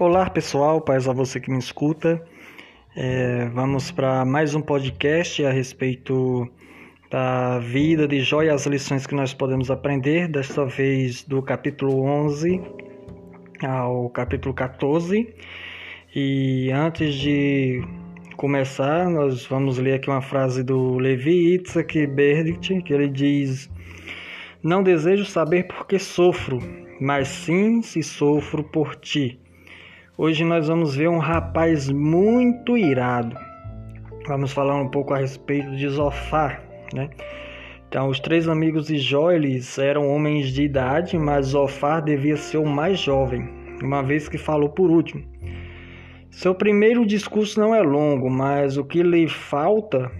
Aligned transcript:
Olá 0.00 0.30
pessoal, 0.30 0.80
paz 0.80 1.08
a 1.08 1.12
você 1.12 1.40
que 1.40 1.50
me 1.50 1.58
escuta. 1.58 2.24
É, 2.94 3.46
vamos 3.46 3.90
para 3.90 4.24
mais 4.24 4.54
um 4.54 4.60
podcast 4.60 5.44
a 5.44 5.50
respeito 5.50 6.48
da 7.10 7.58
vida 7.58 8.06
de 8.06 8.20
Jó 8.20 8.44
e 8.44 8.48
as 8.48 8.64
lições 8.64 9.08
que 9.08 9.14
nós 9.16 9.34
podemos 9.34 9.72
aprender, 9.72 10.28
desta 10.28 10.64
vez 10.64 11.24
do 11.24 11.42
capítulo 11.42 12.00
11 12.04 12.62
ao 13.60 14.08
capítulo 14.10 14.54
14. 14.54 15.34
E 16.14 16.70
antes 16.70 17.16
de 17.16 17.82
começar, 18.36 19.10
nós 19.10 19.46
vamos 19.46 19.78
ler 19.78 19.94
aqui 19.94 20.08
uma 20.08 20.22
frase 20.22 20.62
do 20.62 20.96
Levi 20.96 21.54
Itzhak 21.54 22.06
Berdit, 22.06 22.82
que 22.82 22.94
ele 22.94 23.08
diz: 23.08 23.68
Não 24.62 24.80
desejo 24.80 25.24
saber 25.24 25.66
por 25.66 25.88
que 25.88 25.98
sofro, 25.98 26.60
mas 27.00 27.26
sim 27.26 27.82
se 27.82 28.00
sofro 28.00 28.62
por 28.62 28.94
ti. 28.94 29.40
Hoje 30.20 30.42
nós 30.42 30.66
vamos 30.66 30.96
ver 30.96 31.08
um 31.08 31.18
rapaz 31.18 31.88
muito 31.88 32.76
irado. 32.76 33.36
Vamos 34.26 34.52
falar 34.52 34.74
um 34.74 34.88
pouco 34.88 35.14
a 35.14 35.18
respeito 35.18 35.76
de 35.76 35.88
Zofar, 35.88 36.60
né? 36.92 37.08
Então, 37.88 38.08
os 38.08 38.18
três 38.18 38.48
amigos 38.48 38.88
de 38.88 38.98
Jó, 38.98 39.30
eles 39.30 39.78
eram 39.78 40.08
homens 40.12 40.52
de 40.52 40.64
idade, 40.64 41.16
mas 41.16 41.46
Zofar 41.46 42.02
devia 42.02 42.36
ser 42.36 42.56
o 42.56 42.66
mais 42.66 42.98
jovem, 42.98 43.48
uma 43.80 44.02
vez 44.02 44.28
que 44.28 44.36
falou 44.36 44.70
por 44.70 44.90
último. 44.90 45.22
Seu 46.32 46.52
primeiro 46.52 47.06
discurso 47.06 47.60
não 47.60 47.72
é 47.72 47.80
longo, 47.80 48.28
mas 48.28 48.76
o 48.76 48.84
que 48.84 49.04
lhe 49.04 49.28
falta 49.28 50.10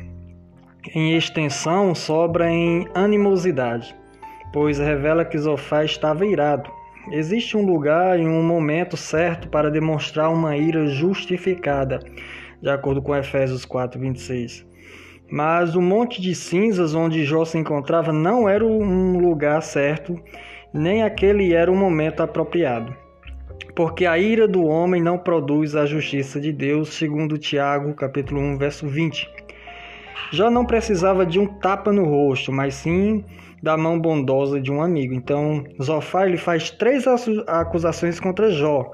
em 0.95 1.16
extensão 1.16 1.93
sobra 1.93 2.49
em 2.49 2.87
animosidade, 2.95 3.96
pois 4.52 4.79
revela 4.79 5.24
que 5.24 5.37
Zofar 5.37 5.85
estava 5.85 6.24
irado. 6.24 6.77
Existe 7.11 7.57
um 7.57 7.65
lugar 7.65 8.21
e 8.21 8.27
um 8.27 8.43
momento 8.43 8.96
certo 8.96 9.49
para 9.49 9.71
demonstrar 9.71 10.30
uma 10.30 10.57
ira 10.57 10.87
justificada, 10.87 12.01
de 12.60 12.69
acordo 12.69 13.01
com 13.01 13.16
Efésios 13.16 13.65
4:26. 13.65 14.66
Mas 15.30 15.74
o 15.74 15.80
monte 15.80 16.21
de 16.21 16.35
cinzas 16.35 16.95
onde 16.95 17.24
Jó 17.24 17.47
se 17.47 17.57
encontrava 17.57 18.13
não 18.13 18.47
era 18.49 18.65
um 18.65 19.19
lugar 19.19 19.63
certo, 19.63 20.21
nem 20.73 21.02
aquele 21.02 21.55
era 21.55 21.73
o 21.73 21.77
momento 21.77 22.23
apropriado. 22.23 22.95
Porque 23.75 24.04
a 24.04 24.19
ira 24.19 24.47
do 24.47 24.65
homem 24.65 25.02
não 25.02 25.16
produz 25.16 25.75
a 25.75 25.87
justiça 25.87 26.38
de 26.38 26.52
Deus, 26.52 26.91
segundo 26.91 27.38
Tiago, 27.38 27.95
capítulo 27.95 28.41
1, 28.41 28.59
verso 28.59 28.87
20. 28.87 29.30
Jó 30.30 30.51
não 30.51 30.66
precisava 30.66 31.25
de 31.25 31.38
um 31.38 31.47
tapa 31.47 31.91
no 31.91 32.04
rosto, 32.04 32.52
mas 32.52 32.75
sim 32.75 33.25
da 33.62 33.76
mão 33.76 33.98
bondosa 33.98 34.60
de 34.60 34.70
um 34.70 34.82
amigo. 34.82 35.14
Então, 35.14 35.64
Zofar 35.82 36.28
ele 36.28 36.37
faz 36.37 36.70
três 36.70 37.04
acusações 37.46 38.20
contra 38.20 38.51
Jó. 38.51 38.92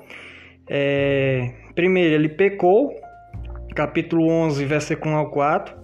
É, 0.69 1.53
primeiro, 1.75 2.15
ele 2.15 2.29
pecou, 2.29 2.95
capítulo 3.75 4.29
11, 4.29 4.65
versículo 4.65 5.15
1 5.15 5.17
ao 5.17 5.31
4. 5.31 5.75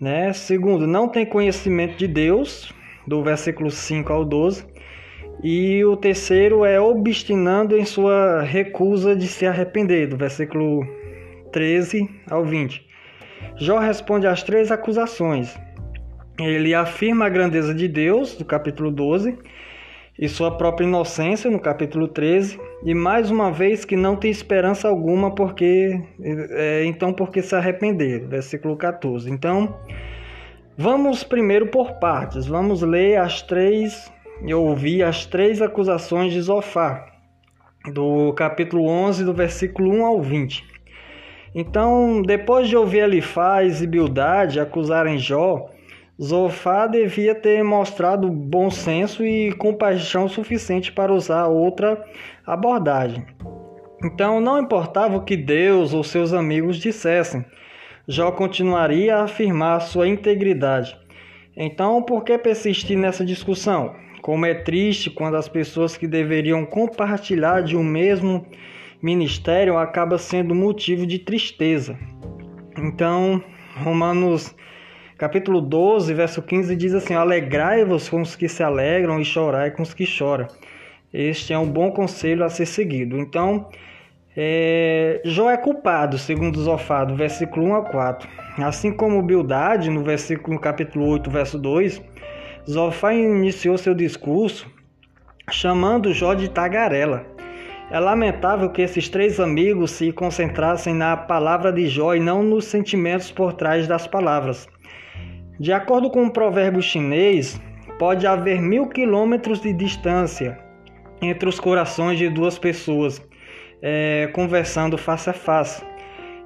Né? 0.00 0.32
Segundo, 0.32 0.86
não 0.86 1.08
tem 1.08 1.24
conhecimento 1.24 1.96
de 1.96 2.06
Deus, 2.06 2.72
do 3.06 3.22
versículo 3.22 3.70
5 3.70 4.12
ao 4.12 4.24
12. 4.24 4.64
E 5.42 5.84
o 5.84 5.96
terceiro 5.96 6.64
é 6.64 6.80
obstinando 6.80 7.76
em 7.76 7.84
sua 7.84 8.42
recusa 8.42 9.16
de 9.16 9.26
se 9.26 9.46
arrepender, 9.46 10.06
do 10.06 10.16
versículo 10.16 10.86
13 11.52 12.08
ao 12.30 12.44
20. 12.44 12.86
Jó 13.56 13.78
responde 13.78 14.26
às 14.26 14.42
três 14.42 14.70
acusações. 14.70 15.58
Ele 16.38 16.74
afirma 16.74 17.26
a 17.26 17.28
grandeza 17.28 17.74
de 17.74 17.86
Deus, 17.86 18.38
no 18.38 18.44
capítulo 18.44 18.90
12, 18.90 19.38
e 20.18 20.28
sua 20.28 20.50
própria 20.56 20.86
inocência, 20.86 21.50
no 21.50 21.58
capítulo 21.58 22.08
13, 22.08 22.58
e 22.84 22.94
mais 22.94 23.30
uma 23.30 23.50
vez 23.50 23.84
que 23.84 23.96
não 23.96 24.16
tem 24.16 24.30
esperança 24.30 24.88
alguma, 24.88 25.34
porque 25.34 26.00
é, 26.20 26.84
então 26.84 27.12
porque 27.12 27.42
se 27.42 27.54
arrepender, 27.54 28.26
versículo 28.26 28.76
14. 28.76 29.30
Então, 29.30 29.76
vamos 30.76 31.24
primeiro 31.24 31.66
por 31.66 31.94
partes, 31.94 32.46
vamos 32.46 32.82
ler 32.82 33.18
as 33.18 33.42
três, 33.42 34.12
eu 34.46 34.62
ouvi 34.62 35.02
as 35.02 35.26
três 35.26 35.60
acusações 35.60 36.32
de 36.32 36.40
Zofar, 36.40 37.06
do 37.92 38.32
capítulo 38.34 38.86
11, 38.86 39.24
do 39.24 39.34
versículo 39.34 39.92
1 39.92 40.06
ao 40.06 40.22
20. 40.22 40.64
Então, 41.54 42.22
depois 42.22 42.68
de 42.68 42.76
ouvir 42.76 43.00
Elifaz 43.00 43.82
e 43.82 43.86
Bildade 43.86 44.58
acusarem 44.58 45.18
Jó, 45.18 45.68
Zofá 46.22 46.86
devia 46.86 47.34
ter 47.34 47.64
mostrado 47.64 48.30
bom 48.30 48.70
senso 48.70 49.24
e 49.24 49.50
compaixão 49.52 50.28
suficiente 50.28 50.92
para 50.92 51.12
usar 51.12 51.48
outra 51.48 52.00
abordagem. 52.46 53.26
Então, 54.04 54.40
não 54.40 54.60
importava 54.60 55.16
o 55.16 55.24
que 55.24 55.36
Deus 55.36 55.92
ou 55.92 56.04
seus 56.04 56.32
amigos 56.32 56.76
dissessem, 56.76 57.44
Jó 58.06 58.30
continuaria 58.30 59.16
a 59.16 59.24
afirmar 59.24 59.80
sua 59.80 60.06
integridade. 60.06 60.96
Então, 61.56 62.02
por 62.02 62.22
que 62.22 62.38
persistir 62.38 62.96
nessa 62.96 63.24
discussão? 63.24 63.94
Como 64.20 64.46
é 64.46 64.54
triste 64.54 65.10
quando 65.10 65.36
as 65.36 65.48
pessoas 65.48 65.96
que 65.96 66.06
deveriam 66.06 66.64
compartilhar 66.64 67.62
de 67.62 67.76
um 67.76 67.82
mesmo 67.82 68.46
ministério 69.02 69.76
acaba 69.76 70.18
sendo 70.18 70.54
motivo 70.54 71.04
de 71.04 71.18
tristeza. 71.18 71.98
Então, 72.76 73.42
Romanos 73.76 74.54
capítulo 75.22 75.60
12, 75.60 76.12
verso 76.14 76.42
15 76.42 76.74
diz 76.74 76.92
assim: 76.94 77.14
Alegrai-vos 77.14 78.08
com 78.08 78.22
os 78.22 78.34
que 78.34 78.48
se 78.48 78.60
alegram 78.60 79.20
e 79.20 79.24
chorai 79.24 79.70
com 79.70 79.80
os 79.80 79.94
que 79.94 80.04
choram. 80.04 80.48
Este 81.14 81.52
é 81.52 81.58
um 81.58 81.70
bom 81.70 81.92
conselho 81.92 82.42
a 82.42 82.48
ser 82.48 82.66
seguido. 82.66 83.16
Então, 83.16 83.68
é, 84.36 85.22
Jó 85.24 85.48
é 85.48 85.56
culpado, 85.56 86.18
segundo 86.18 86.60
Zofá, 86.60 87.04
do 87.04 87.14
versículo 87.14 87.66
1 87.66 87.74
a 87.76 87.82
4. 87.82 88.28
Assim 88.64 88.90
como 88.90 89.22
Bildade, 89.22 89.90
no 89.90 90.02
versículo 90.02 90.54
no 90.54 90.60
capítulo 90.60 91.06
8, 91.06 91.30
verso 91.30 91.56
2, 91.56 92.02
Zofá 92.68 93.14
iniciou 93.14 93.78
seu 93.78 93.94
discurso 93.94 94.68
chamando 95.48 96.12
Jó 96.12 96.34
de 96.34 96.50
tagarela. 96.50 97.24
É 97.92 98.00
lamentável 98.00 98.70
que 98.70 98.82
esses 98.82 99.08
três 99.08 99.38
amigos 99.38 99.92
se 99.92 100.10
concentrassem 100.10 100.94
na 100.94 101.16
palavra 101.16 101.72
de 101.72 101.86
Jó 101.86 102.12
e 102.12 102.18
não 102.18 102.42
nos 102.42 102.64
sentimentos 102.64 103.30
por 103.30 103.52
trás 103.52 103.86
das 103.86 104.08
palavras. 104.08 104.66
De 105.62 105.72
acordo 105.72 106.10
com 106.10 106.24
um 106.24 106.28
provérbio 106.28 106.82
chinês, 106.82 107.62
pode 107.96 108.26
haver 108.26 108.60
mil 108.60 108.88
quilômetros 108.88 109.60
de 109.60 109.72
distância 109.72 110.58
entre 111.22 111.48
os 111.48 111.60
corações 111.60 112.18
de 112.18 112.28
duas 112.28 112.58
pessoas 112.58 113.22
é, 113.80 114.28
conversando 114.34 114.98
face 114.98 115.30
a 115.30 115.32
face. 115.32 115.84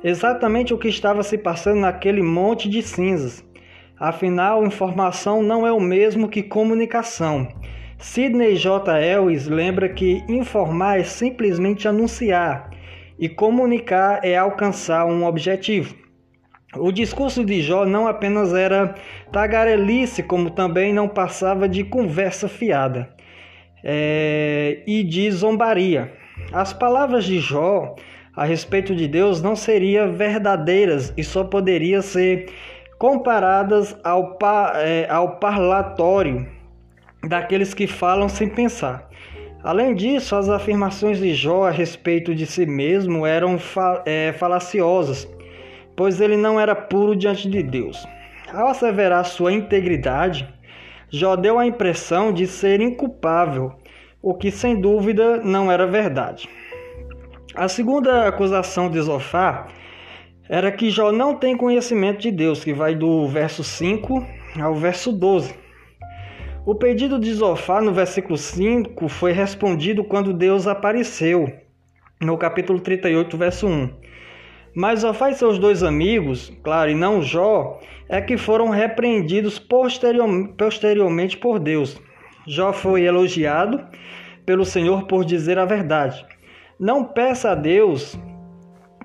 Exatamente 0.04 0.74
o 0.74 0.76
que 0.76 0.88
estava 0.88 1.22
se 1.22 1.38
passando 1.38 1.80
naquele 1.80 2.20
monte 2.20 2.68
de 2.68 2.82
cinzas. 2.82 3.42
Afinal, 3.98 4.66
informação 4.66 5.42
não 5.42 5.66
é 5.66 5.72
o 5.72 5.80
mesmo 5.80 6.28
que 6.28 6.42
comunicação. 6.42 7.48
Sidney 7.96 8.56
J. 8.56 9.00
Ellis 9.00 9.48
lembra 9.48 9.88
que 9.88 10.22
informar 10.28 11.00
é 11.00 11.04
simplesmente 11.04 11.88
anunciar 11.88 12.68
e 13.18 13.30
comunicar 13.30 14.20
é 14.22 14.36
alcançar 14.36 15.06
um 15.06 15.24
objetivo. 15.24 16.04
O 16.74 16.90
discurso 16.90 17.44
de 17.44 17.62
Jó 17.62 17.86
não 17.86 18.08
apenas 18.08 18.52
era 18.52 18.94
tagarelice, 19.30 20.22
como 20.22 20.50
também 20.50 20.92
não 20.92 21.08
passava 21.08 21.68
de 21.68 21.84
conversa 21.84 22.48
fiada 22.48 23.08
é, 23.84 24.82
e 24.86 25.04
de 25.04 25.30
zombaria. 25.30 26.12
As 26.52 26.72
palavras 26.72 27.24
de 27.24 27.38
Jó 27.38 27.94
a 28.34 28.44
respeito 28.44 28.94
de 28.94 29.06
Deus 29.06 29.40
não 29.40 29.54
seriam 29.54 30.12
verdadeiras 30.12 31.14
e 31.16 31.22
só 31.22 31.44
poderiam 31.44 32.02
ser 32.02 32.46
comparadas 32.98 33.96
ao, 34.04 34.36
é, 34.74 35.06
ao 35.08 35.38
parlatório 35.38 36.46
daqueles 37.26 37.72
que 37.72 37.86
falam 37.86 38.28
sem 38.28 38.48
pensar. 38.48 39.08
Além 39.62 39.94
disso, 39.94 40.36
as 40.36 40.48
afirmações 40.48 41.18
de 41.18 41.32
Jó 41.32 41.64
a 41.64 41.70
respeito 41.70 42.34
de 42.34 42.44
si 42.44 42.66
mesmo 42.66 43.24
eram 43.24 43.58
fa 43.58 44.02
é, 44.04 44.32
falaciosas 44.32 45.26
pois 45.96 46.20
ele 46.20 46.36
não 46.36 46.60
era 46.60 46.74
puro 46.74 47.16
diante 47.16 47.48
de 47.48 47.62
Deus. 47.62 48.06
Ao 48.52 48.68
asseverar 48.68 49.24
sua 49.24 49.52
integridade, 49.52 50.48
Jó 51.10 51.34
deu 51.34 51.58
a 51.58 51.66
impressão 51.66 52.32
de 52.32 52.46
ser 52.46 52.80
inculpável, 52.80 53.72
o 54.20 54.34
que 54.34 54.50
sem 54.50 54.80
dúvida 54.80 55.38
não 55.38 55.70
era 55.72 55.86
verdade. 55.86 56.48
A 57.54 57.68
segunda 57.68 58.28
acusação 58.28 58.90
de 58.90 59.00
Zofar 59.00 59.68
era 60.48 60.70
que 60.70 60.90
Jó 60.90 61.10
não 61.10 61.34
tem 61.34 61.56
conhecimento 61.56 62.20
de 62.20 62.30
Deus, 62.30 62.62
que 62.62 62.72
vai 62.72 62.94
do 62.94 63.26
verso 63.26 63.64
5 63.64 64.24
ao 64.60 64.74
verso 64.74 65.10
12. 65.10 65.54
O 66.64 66.74
pedido 66.74 67.18
de 67.18 67.32
Zofar 67.32 67.82
no 67.82 67.92
versículo 67.92 68.36
5 68.36 69.08
foi 69.08 69.32
respondido 69.32 70.04
quando 70.04 70.32
Deus 70.32 70.66
apareceu, 70.66 71.50
no 72.20 72.36
capítulo 72.36 72.80
38, 72.80 73.36
verso 73.36 73.66
1. 73.66 73.90
Mas 74.76 75.00
Zofá 75.00 75.30
e 75.30 75.34
seus 75.34 75.58
dois 75.58 75.82
amigos, 75.82 76.52
claro, 76.62 76.90
e 76.90 76.94
não 76.94 77.22
Jó, 77.22 77.80
é 78.10 78.20
que 78.20 78.36
foram 78.36 78.68
repreendidos 78.68 79.58
posterior, 79.58 80.28
posteriormente 80.48 81.38
por 81.38 81.58
Deus. 81.58 81.98
Jó 82.46 82.74
foi 82.74 83.04
elogiado 83.04 83.82
pelo 84.44 84.66
Senhor 84.66 85.06
por 85.06 85.24
dizer 85.24 85.58
a 85.58 85.64
verdade. 85.64 86.22
Não 86.78 87.04
peça 87.04 87.52
a 87.52 87.54
Deus 87.54 88.18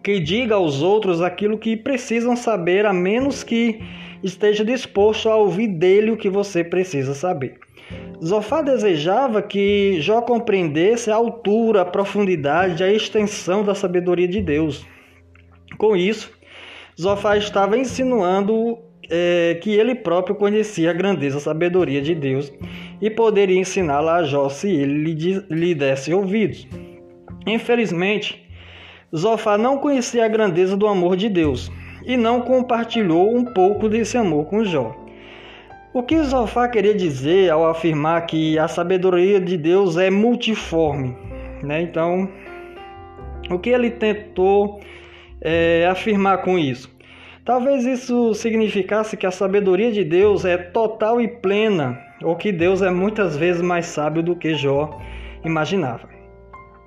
que 0.04 0.20
diga 0.20 0.56
aos 0.56 0.82
outros 0.82 1.22
aquilo 1.22 1.58
que 1.58 1.78
precisam 1.78 2.36
saber, 2.36 2.86
a 2.86 2.92
menos 2.92 3.42
que 3.42 3.80
esteja 4.22 4.66
disposto 4.66 5.30
a 5.30 5.38
ouvir 5.38 5.70
dele 5.70 6.12
o 6.12 6.18
que 6.18 6.30
você 6.30 6.66
precisa 6.66 7.14
saber. 7.14 7.58
Zofá 8.22 8.62
desejava 8.62 9.42
que 9.42 10.02
Jó 10.02 10.22
compreendesse 10.22 11.10
a 11.10 11.16
altura, 11.16 11.84
a 11.84 11.86
profundidade, 11.86 12.84
a 12.84 12.92
extensão 12.92 13.64
da 13.64 13.74
sabedoria 13.74 14.28
de 14.28 14.42
Deus. 14.42 14.86
Com 15.82 15.96
isso, 15.96 16.32
Zofá 17.02 17.36
estava 17.38 17.76
insinuando 17.76 18.78
é, 19.10 19.58
que 19.64 19.72
ele 19.72 19.96
próprio 19.96 20.36
conhecia 20.36 20.92
a 20.92 20.94
grandeza, 20.94 21.40
a 21.40 21.42
sabedoria 21.42 22.00
de 22.04 22.14
Deus 22.14 22.54
e 23.02 23.10
poderia 23.10 23.60
ensiná-la 23.60 24.18
a 24.18 24.24
Jó 24.24 24.48
se 24.48 24.70
ele 24.70 25.12
lhe, 25.12 25.44
lhe 25.50 25.74
desse 25.74 26.14
ouvidos. 26.14 26.68
Infelizmente, 27.48 28.48
Zofá 29.12 29.58
não 29.58 29.80
conhecia 29.80 30.24
a 30.24 30.28
grandeza 30.28 30.78
do 30.78 30.86
amor 30.86 31.16
de 31.16 31.28
Deus 31.28 31.72
e 32.06 32.16
não 32.16 32.42
compartilhou 32.42 33.36
um 33.36 33.44
pouco 33.44 33.90
desse 33.90 34.16
amor 34.20 34.46
com 34.46 34.64
Jó. 34.64 34.96
O 35.96 36.04
que 36.04 36.22
Zofá 36.22 36.68
queria 36.68 36.94
dizer 36.94 37.50
ao 37.50 37.68
afirmar 37.68 38.28
que 38.28 38.56
a 38.60 38.68
sabedoria 38.68 39.42
de 39.42 39.58
Deus 39.58 39.98
é 39.98 40.12
multiforme? 40.12 41.18
Né? 41.64 41.82
Então, 41.82 42.30
o 43.50 43.58
que 43.58 43.72
ele 43.72 43.90
tentou 43.90 44.80
é, 45.42 45.88
afirmar 45.90 46.44
com 46.44 46.58
isso? 46.58 46.90
Talvez 47.44 47.86
isso 47.86 48.34
significasse 48.36 49.18
que 49.18 49.26
a 49.26 49.32
sabedoria 49.32 49.92
de 49.92 50.04
Deus 50.04 50.46
é 50.46 50.58
total 50.58 51.20
e 51.20 51.28
plena, 51.28 52.00
ou 52.24 52.36
que 52.36 52.52
Deus 52.52 52.84
é 52.84 52.92
muitas 52.92 53.36
vezes 53.36 53.64
mais 53.64 53.88
sábio 53.88 54.22
do 54.22 54.36
que 54.36 54.54
Jó 54.54 55.02
imaginava. 55.44 56.08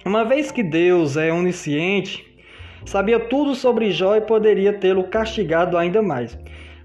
Uma 0.06 0.24
vez 0.24 0.52
que 0.52 0.62
Deus 0.62 1.16
é 1.16 1.32
onisciente, 1.32 2.24
sabia 2.84 3.18
tudo 3.18 3.54
sobre 3.54 3.90
Jó 3.90 4.14
e 4.14 4.20
poderia 4.20 4.72
tê-lo 4.72 5.04
castigado 5.04 5.76
ainda 5.76 6.00
mais. 6.00 6.38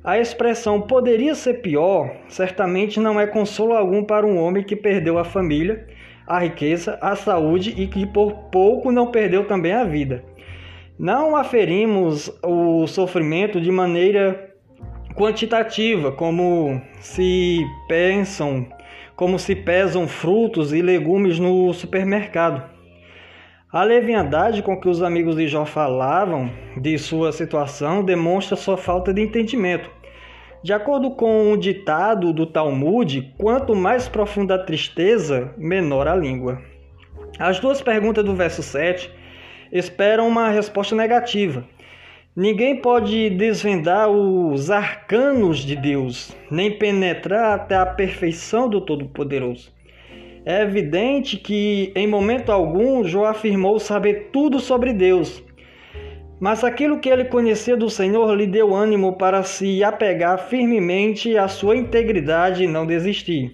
A 0.03 0.17
expressão 0.17 0.81
poderia 0.81 1.35
ser 1.35 1.55
pior 1.55 2.09
certamente 2.27 2.99
não 2.99 3.19
é 3.19 3.27
consolo 3.27 3.73
algum 3.73 4.03
para 4.03 4.25
um 4.25 4.39
homem 4.39 4.63
que 4.63 4.75
perdeu 4.75 5.19
a 5.19 5.25
família, 5.25 5.85
a 6.25 6.39
riqueza, 6.39 6.97
a 7.01 7.15
saúde 7.15 7.75
e 7.77 7.85
que 7.85 8.05
por 8.05 8.33
pouco 8.49 8.91
não 8.91 9.11
perdeu 9.11 9.45
também 9.45 9.73
a 9.73 9.83
vida. 9.83 10.23
Não 10.99 11.33
aferimos 11.33 12.29
o 12.43 12.85
sofrimento 12.85 13.61
de 13.61 13.71
maneira 13.71 14.53
quantitativa, 15.15 16.11
como 16.11 16.81
se 16.99 17.65
pensam, 17.87 18.67
como 19.15 19.39
se 19.39 19.55
pesam 19.55 20.09
frutos 20.09 20.73
e 20.73 20.81
legumes 20.81 21.39
no 21.39 21.73
supermercado. 21.73 22.69
A 23.71 23.81
leviandade 23.81 24.61
com 24.61 24.77
que 24.77 24.89
os 24.89 25.01
amigos 25.01 25.37
de 25.37 25.47
Jó 25.47 25.63
falavam 25.63 26.51
de 26.75 26.97
sua 26.97 27.31
situação 27.31 28.03
demonstra 28.03 28.57
sua 28.57 28.75
falta 28.75 29.13
de 29.13 29.21
entendimento. 29.21 29.89
De 30.61 30.73
acordo 30.73 31.11
com 31.11 31.53
o 31.53 31.57
ditado 31.57 32.33
do 32.33 32.45
Talmud, 32.45 33.33
quanto 33.37 33.73
mais 33.73 34.09
profunda 34.09 34.55
a 34.55 34.65
tristeza, 34.65 35.53
menor 35.57 36.09
a 36.09 36.15
língua. 36.15 36.61
As 37.39 37.57
duas 37.57 37.81
perguntas 37.81 38.25
do 38.25 38.35
verso 38.35 38.61
7 38.61 39.17
esperam 39.71 40.27
uma 40.27 40.49
resposta 40.49 40.95
negativa. 40.95 41.63
Ninguém 42.35 42.77
pode 42.81 43.29
desvendar 43.31 44.09
os 44.09 44.71
arcanos 44.71 45.59
de 45.59 45.75
Deus, 45.75 46.35
nem 46.49 46.77
penetrar 46.77 47.55
até 47.55 47.75
a 47.75 47.85
perfeição 47.85 48.69
do 48.69 48.79
Todo-Poderoso. 48.79 49.73
É 50.45 50.61
evidente 50.61 51.37
que, 51.37 51.91
em 51.95 52.07
momento 52.07 52.51
algum, 52.51 53.03
Jó 53.03 53.25
afirmou 53.25 53.79
saber 53.79 54.29
tudo 54.31 54.59
sobre 54.59 54.93
Deus. 54.93 55.43
Mas 56.39 56.63
aquilo 56.63 56.99
que 56.99 57.09
ele 57.09 57.25
conhecia 57.25 57.75
do 57.75 57.89
Senhor 57.89 58.33
lhe 58.33 58.47
deu 58.47 58.73
ânimo 58.73 59.17
para 59.17 59.43
se 59.43 59.83
apegar 59.83 60.47
firmemente 60.47 61.37
à 61.37 61.49
sua 61.49 61.75
integridade 61.75 62.63
e 62.63 62.67
não 62.67 62.85
desistir. 62.85 63.53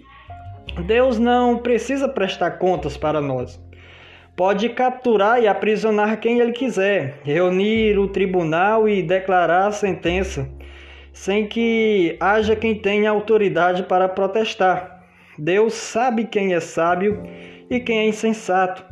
Deus 0.86 1.18
não 1.18 1.58
precisa 1.58 2.08
prestar 2.08 2.52
contas 2.60 2.96
para 2.96 3.20
nós. 3.20 3.60
Pode 4.36 4.68
capturar 4.68 5.42
e 5.42 5.48
aprisionar 5.48 6.20
quem 6.20 6.40
ele 6.40 6.52
quiser, 6.52 7.20
reunir 7.24 7.98
o 7.98 8.10
tribunal 8.10 8.88
e 8.90 9.02
declarar 9.02 9.68
a 9.68 9.72
sentença, 9.72 10.50
sem 11.14 11.48
que 11.48 12.18
haja 12.20 12.54
quem 12.54 12.76
tenha 12.76 13.10
autoridade 13.10 13.84
para 13.84 14.10
protestar. 14.10 15.06
Deus 15.40 15.74
sabe 15.74 16.26
quem 16.26 16.54
é 16.54 16.60
sábio 16.60 17.24
e 17.70 17.80
quem 17.80 18.00
é 18.00 18.08
insensato, 18.08 18.84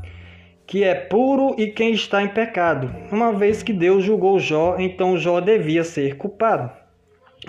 que 0.65 0.81
é 0.81 0.95
puro 0.95 1.55
e 1.57 1.67
quem 1.67 1.91
está 1.91 2.23
em 2.23 2.29
pecado. 2.29 2.95
Uma 3.11 3.33
vez 3.33 3.61
que 3.61 3.73
Deus 3.73 4.01
julgou 4.01 4.39
Jó, 4.39 4.77
então 4.79 5.17
Jó 5.17 5.41
devia 5.41 5.83
ser 5.83 6.15
culpado. 6.15 6.71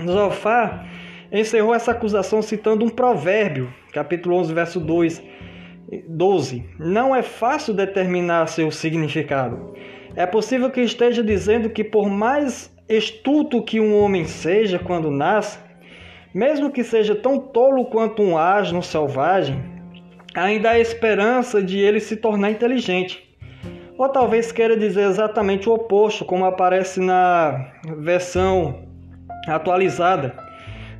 Zofá 0.05 0.85
encerrou 1.31 1.73
essa 1.73 1.93
acusação 1.93 2.43
citando 2.43 2.85
um 2.85 2.89
provérbio, 2.89 3.73
capítulo 3.93 4.37
11, 4.37 4.53
verso 4.53 4.81
2, 4.81 5.23
12. 6.09 6.65
Não 6.79 7.15
é 7.15 7.23
fácil 7.23 7.75
determinar 7.75 8.47
seu 8.47 8.71
significado. 8.71 9.75
É 10.17 10.27
possível 10.27 10.71
que 10.71 10.81
esteja 10.81 11.23
dizendo 11.23 11.71
que 11.71 11.83
por 11.83 12.09
mais 12.09 12.73
estuto 12.89 13.63
que 13.63 13.81
um 13.81 13.99
homem 13.99 14.25
seja 14.25 14.79
quando 14.79 15.11
nasce, 15.11 15.59
mesmo 16.35 16.71
que 16.71 16.85
seja 16.85 17.15
tão 17.15 17.39
tolo 17.39 17.87
quanto 17.87 18.23
um 18.23 18.37
asno 18.37 18.83
selvagem, 18.83 19.63
ainda 20.35 20.71
há 20.71 20.79
esperança 20.79 21.63
de 21.63 21.79
ele 21.79 22.01
se 22.01 22.17
tornar 22.17 22.51
inteligente. 22.51 23.23
Ou 23.97 24.09
talvez 24.09 24.51
queira 24.51 24.77
dizer 24.77 25.09
exatamente 25.09 25.69
o 25.69 25.75
oposto, 25.75 26.25
como 26.25 26.45
aparece 26.45 27.01
na 27.01 27.73
versão 27.99 28.83
atualizada. 29.47 30.35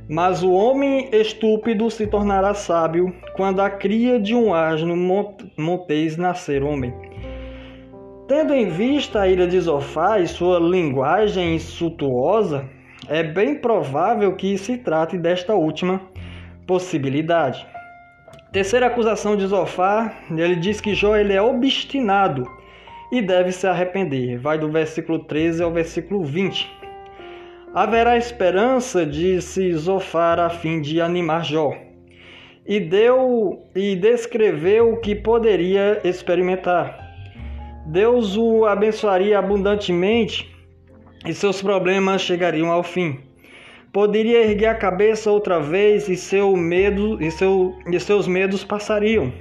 Mas 0.07 0.43
o 0.43 0.51
homem 0.51 1.09
estúpido 1.11 1.89
se 1.89 2.05
tornará 2.05 2.53
sábio 2.53 3.11
quando 3.33 3.59
a 3.59 3.69
cria 3.69 4.19
de 4.19 4.35
um 4.35 4.53
asno 4.53 4.95
montês 5.57 6.15
nascer 6.15 6.61
homem. 6.61 6.93
Tendo 8.27 8.53
em 8.53 8.69
vista 8.69 9.21
a 9.21 9.27
ilha 9.27 9.47
de 9.47 9.59
Zofá 9.59 10.19
e 10.19 10.27
sua 10.27 10.59
linguagem 10.59 11.55
insultuosa, 11.55 12.65
é 13.07 13.23
bem 13.23 13.55
provável 13.55 14.35
que 14.35 14.57
se 14.57 14.77
trate 14.77 15.17
desta 15.17 15.55
última 15.55 16.01
possibilidade. 16.67 17.65
Terceira 18.51 18.87
acusação 18.87 19.35
de 19.35 19.45
Zofar, 19.47 20.23
ele 20.29 20.55
diz 20.55 20.79
que 20.79 20.93
Jó 20.95 21.15
ele 21.15 21.33
é 21.33 21.41
obstinado 21.41 22.47
e 23.11 23.21
deve 23.21 23.51
se 23.51 23.67
arrepender. 23.67 24.37
Vai 24.37 24.57
do 24.57 24.69
versículo 24.69 25.19
13 25.19 25.63
ao 25.63 25.71
versículo 25.71 26.23
20. 26.23 26.74
Haverá 27.75 28.15
esperança, 28.15 29.05
disse 29.05 29.73
Zofar 29.73 30.39
a 30.39 30.49
fim 30.49 30.79
de 30.79 31.01
animar 31.01 31.43
Jó. 31.43 31.75
E 32.65 32.79
deu 32.79 33.65
e 33.75 33.97
descreveu 33.97 34.93
o 34.93 35.01
que 35.01 35.13
poderia 35.13 35.99
experimentar. 36.05 36.97
Deus 37.85 38.37
o 38.37 38.63
abençoaria 38.63 39.37
abundantemente 39.37 40.49
e 41.25 41.33
seus 41.33 41.61
problemas 41.61 42.21
chegariam 42.21 42.71
ao 42.71 42.81
fim. 42.81 43.19
Poderia 43.91 44.45
erguer 44.45 44.67
a 44.67 44.75
cabeça 44.75 45.29
outra 45.29 45.59
vez 45.59 46.07
e 46.07 46.15
seu 46.15 46.55
medo 46.55 47.21
e, 47.21 47.29
seu, 47.29 47.75
e 47.91 47.99
seus 47.99 48.25
medos 48.25 48.63
passariam. 48.63 49.33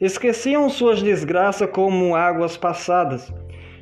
Esqueciam 0.00 0.70
suas 0.70 1.02
desgraças 1.02 1.68
como 1.70 2.16
águas 2.16 2.56
passadas. 2.56 3.30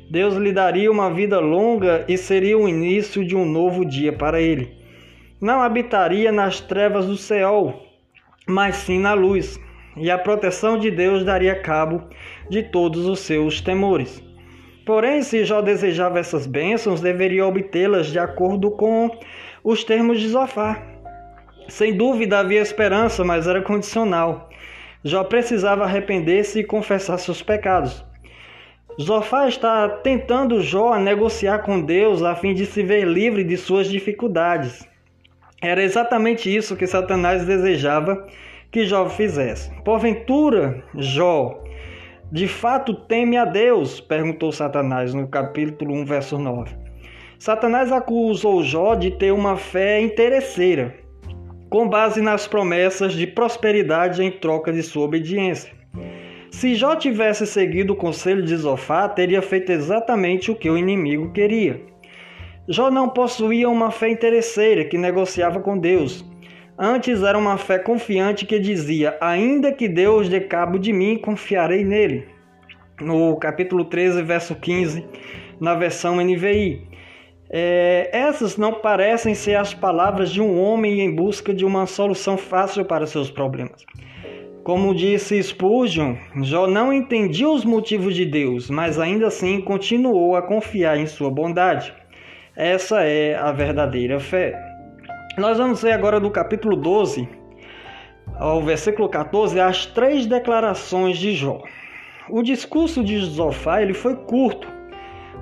Deus 0.09 0.33
lhe 0.35 0.51
daria 0.51 0.91
uma 0.91 1.13
vida 1.13 1.39
longa 1.39 2.03
e 2.07 2.17
seria 2.17 2.57
o 2.57 2.67
início 2.67 3.23
de 3.23 3.35
um 3.35 3.45
novo 3.45 3.85
dia 3.85 4.11
para 4.11 4.41
ele. 4.41 4.75
Não 5.39 5.61
habitaria 5.61 6.31
nas 6.31 6.59
trevas 6.59 7.05
do 7.05 7.15
céu, 7.15 7.79
mas 8.47 8.77
sim 8.77 8.99
na 8.99 9.13
luz, 9.13 9.59
e 9.95 10.09
a 10.09 10.17
proteção 10.17 10.79
de 10.79 10.89
Deus 10.89 11.23
daria 11.23 11.61
cabo 11.61 12.01
de 12.49 12.63
todos 12.63 13.05
os 13.05 13.19
seus 13.19 13.61
temores. 13.61 14.23
Porém, 14.83 15.21
se 15.21 15.45
Jó 15.45 15.61
desejava 15.61 16.17
essas 16.17 16.47
bênçãos, 16.47 17.01
deveria 17.01 17.45
obtê-las 17.45 18.07
de 18.07 18.17
acordo 18.17 18.71
com 18.71 19.11
os 19.63 19.83
termos 19.83 20.19
de 20.19 20.29
Zofar. 20.29 20.83
Sem 21.67 21.95
dúvida 21.95 22.39
havia 22.39 22.61
esperança, 22.61 23.23
mas 23.23 23.47
era 23.47 23.61
condicional. 23.61 24.49
Jó 25.03 25.23
precisava 25.23 25.83
arrepender-se 25.83 26.61
e 26.61 26.63
confessar 26.63 27.19
seus 27.19 27.43
pecados. 27.43 28.08
Zofar 29.01 29.47
está 29.47 29.87
tentando 29.87 30.61
Jó 30.61 30.97
negociar 30.97 31.59
com 31.59 31.79
Deus 31.79 32.21
a 32.21 32.35
fim 32.35 32.53
de 32.53 32.65
se 32.65 32.83
ver 32.83 33.07
livre 33.07 33.45
de 33.45 33.55
suas 33.55 33.87
dificuldades. 33.87 34.85
Era 35.61 35.81
exatamente 35.81 36.53
isso 36.53 36.75
que 36.75 36.85
Satanás 36.85 37.45
desejava 37.45 38.27
que 38.69 38.85
Jó 38.85 39.07
fizesse. 39.07 39.71
Porventura, 39.85 40.83
Jó 40.95 41.63
de 42.29 42.45
fato 42.45 42.93
teme 42.93 43.37
a 43.37 43.45
Deus? 43.45 44.01
perguntou 44.01 44.51
Satanás 44.51 45.13
no 45.13 45.29
capítulo 45.29 45.93
1, 45.95 46.05
verso 46.05 46.37
9. 46.37 46.75
Satanás 47.39 47.93
acusou 47.93 48.61
Jó 48.63 48.95
de 48.95 49.11
ter 49.11 49.31
uma 49.31 49.55
fé 49.55 50.01
interesseira, 50.01 50.93
com 51.69 51.87
base 51.87 52.21
nas 52.21 52.49
promessas 52.49 53.13
de 53.13 53.25
prosperidade 53.25 54.21
em 54.21 54.29
troca 54.29 54.73
de 54.73 54.83
sua 54.83 55.05
obediência. 55.05 55.71
Se 56.51 56.75
Jó 56.75 56.95
tivesse 56.95 57.45
seguido 57.45 57.93
o 57.93 57.95
conselho 57.95 58.43
de 58.43 58.55
Zofá, 58.55 59.07
teria 59.07 59.41
feito 59.41 59.71
exatamente 59.71 60.51
o 60.51 60.55
que 60.55 60.69
o 60.69 60.77
inimigo 60.77 61.31
queria. 61.31 61.81
Jó 62.67 62.91
não 62.91 63.09
possuía 63.09 63.69
uma 63.69 63.91
fé 63.91 64.09
interesseira 64.09 64.83
que 64.85 64.97
negociava 64.97 65.59
com 65.59 65.77
Deus. 65.77 66.25
Antes 66.77 67.23
era 67.23 67.37
uma 67.37 67.57
fé 67.57 67.79
confiante 67.79 68.45
que 68.45 68.59
dizia: 68.59 69.17
Ainda 69.21 69.71
que 69.71 69.87
Deus 69.87 70.29
dê 70.29 70.41
cabo 70.41 70.77
de 70.77 70.91
mim, 70.91 71.17
confiarei 71.17 71.83
nele. 71.83 72.27
No 72.99 73.35
capítulo 73.37 73.85
13, 73.85 74.21
verso 74.23 74.55
15, 74.55 75.05
na 75.59 75.75
versão 75.75 76.17
NVI. 76.17 76.87
É, 77.51 78.09
essas 78.13 78.57
não 78.57 78.73
parecem 78.73 79.33
ser 79.33 79.55
as 79.55 79.73
palavras 79.73 80.31
de 80.31 80.39
um 80.39 80.59
homem 80.59 81.01
em 81.01 81.13
busca 81.13 81.53
de 81.53 81.65
uma 81.65 81.85
solução 81.85 82.37
fácil 82.37 82.85
para 82.85 83.07
seus 83.07 83.31
problemas. 83.31 83.83
Como 84.63 84.93
disse 84.93 85.41
Spurgeon, 85.41 86.15
Jó 86.43 86.67
não 86.67 86.91
entendia 86.93 87.49
os 87.49 87.63
motivos 87.63 88.15
de 88.15 88.25
Deus, 88.25 88.69
mas 88.69 88.99
ainda 88.99 89.27
assim 89.27 89.61
continuou 89.61 90.35
a 90.35 90.41
confiar 90.41 90.97
em 90.97 91.07
sua 91.07 91.31
bondade. 91.31 91.93
Essa 92.55 93.01
é 93.03 93.35
a 93.35 93.51
verdadeira 93.51 94.19
fé. 94.19 94.53
Nós 95.37 95.57
vamos 95.57 95.81
ver 95.81 95.93
agora 95.93 96.19
do 96.19 96.29
capítulo 96.29 96.75
12 96.75 97.27
ao 98.37 98.61
versículo 98.61 99.09
14 99.09 99.59
as 99.59 99.85
três 99.85 100.25
declarações 100.25 101.17
de 101.17 101.33
Jó. 101.33 101.61
O 102.29 102.43
discurso 102.43 103.03
de 103.03 103.19
Zofá 103.19 103.81
ele 103.81 103.93
foi 103.93 104.15
curto, 104.15 104.67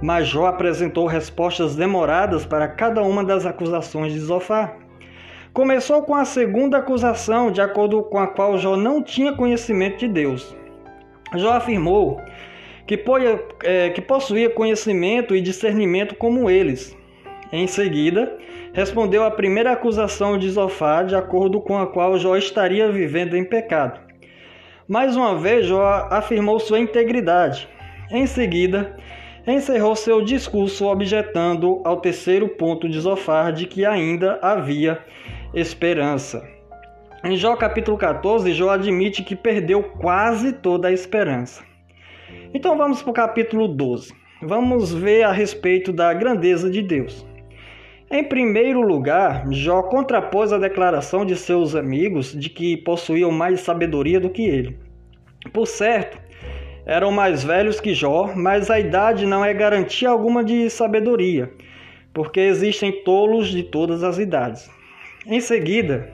mas 0.01 0.27
Jó 0.27 0.45
apresentou 0.45 1.05
respostas 1.05 1.75
demoradas 1.75 2.45
para 2.45 2.67
cada 2.67 3.03
uma 3.03 3.23
das 3.23 3.45
acusações 3.45 4.13
de 4.13 4.19
Zofá. 4.19 4.75
Começou 5.57 6.03
com 6.03 6.13
a 6.13 6.23
segunda 6.23 6.77
acusação, 6.77 7.49
de 7.49 7.59
acordo 7.59 8.03
com 8.03 8.19
a 8.19 8.27
qual 8.27 8.59
Jó 8.59 8.77
não 8.77 9.01
tinha 9.01 9.33
conhecimento 9.33 9.97
de 9.97 10.07
Deus. 10.07 10.55
Jó 11.35 11.49
afirmou 11.49 12.21
que, 12.85 13.03
é, 13.63 13.89
possuía 14.01 14.51
conhecimento 14.51 15.35
e 15.35 15.41
discernimento 15.41 16.13
como 16.13 16.47
eles. 16.47 16.95
Em 17.51 17.65
seguida, 17.65 18.37
respondeu 18.71 19.23
à 19.23 19.31
primeira 19.31 19.71
acusação 19.71 20.37
de 20.37 20.47
Zofá, 20.47 21.01
de 21.01 21.15
acordo 21.15 21.59
com 21.59 21.75
a 21.75 21.87
qual 21.87 22.19
Jó 22.19 22.37
estaria 22.37 22.91
vivendo 22.91 23.35
em 23.35 23.43
pecado. 23.43 23.99
Mais 24.87 25.15
uma 25.15 25.35
vez, 25.39 25.65
Jó 25.65 26.07
afirmou 26.11 26.59
sua 26.59 26.79
integridade. 26.79 27.67
Em 28.11 28.27
seguida, 28.27 28.95
encerrou 29.47 29.95
seu 29.95 30.21
discurso 30.21 30.85
objetando 30.85 31.81
ao 31.83 31.97
terceiro 31.97 32.47
ponto 32.47 32.87
de 32.87 32.99
Zofar 32.99 33.51
de 33.51 33.65
que 33.65 33.83
ainda 33.83 34.37
havia 34.39 35.03
esperança. 35.53 36.47
Em 37.23 37.35
Jó 37.35 37.55
capítulo 37.55 37.97
14, 37.97 38.51
Jó 38.53 38.69
admite 38.69 39.23
que 39.23 39.35
perdeu 39.35 39.81
quase 39.83 40.53
toda 40.53 40.89
a 40.89 40.91
esperança. 40.91 41.63
Então 42.53 42.77
vamos 42.77 43.01
para 43.01 43.11
o 43.11 43.13
capítulo 43.13 43.67
12. 43.67 44.13
Vamos 44.41 44.93
ver 44.93 45.23
a 45.23 45.31
respeito 45.31 45.91
da 45.91 46.13
grandeza 46.13 46.69
de 46.69 46.81
Deus. 46.81 47.25
Em 48.09 48.23
primeiro 48.23 48.81
lugar, 48.81 49.45
Jó 49.51 49.81
contrapôs 49.83 50.53
a 50.53 50.57
declaração 50.57 51.25
de 51.25 51.35
seus 51.35 51.75
amigos 51.75 52.33
de 52.33 52.49
que 52.49 52.77
possuíam 52.77 53.31
mais 53.31 53.61
sabedoria 53.61 54.19
do 54.19 54.29
que 54.29 54.43
ele. 54.43 54.77
Por 55.51 55.65
certo, 55.65 56.17
eram 56.85 57.11
mais 57.11 57.43
velhos 57.43 57.81
que 57.81 57.93
Jó, 57.93 58.31
mas 58.35 58.69
a 58.69 58.79
idade 58.79 59.25
não 59.25 59.43
é 59.43 59.53
garantia 59.53 60.09
alguma 60.09 60.43
de 60.43 60.69
sabedoria, 60.69 61.51
porque 62.13 62.39
existem 62.39 63.03
tolos 63.03 63.49
de 63.49 63.63
todas 63.63 64.03
as 64.03 64.17
idades. 64.17 64.76
Em 65.29 65.41
seguida, 65.41 66.07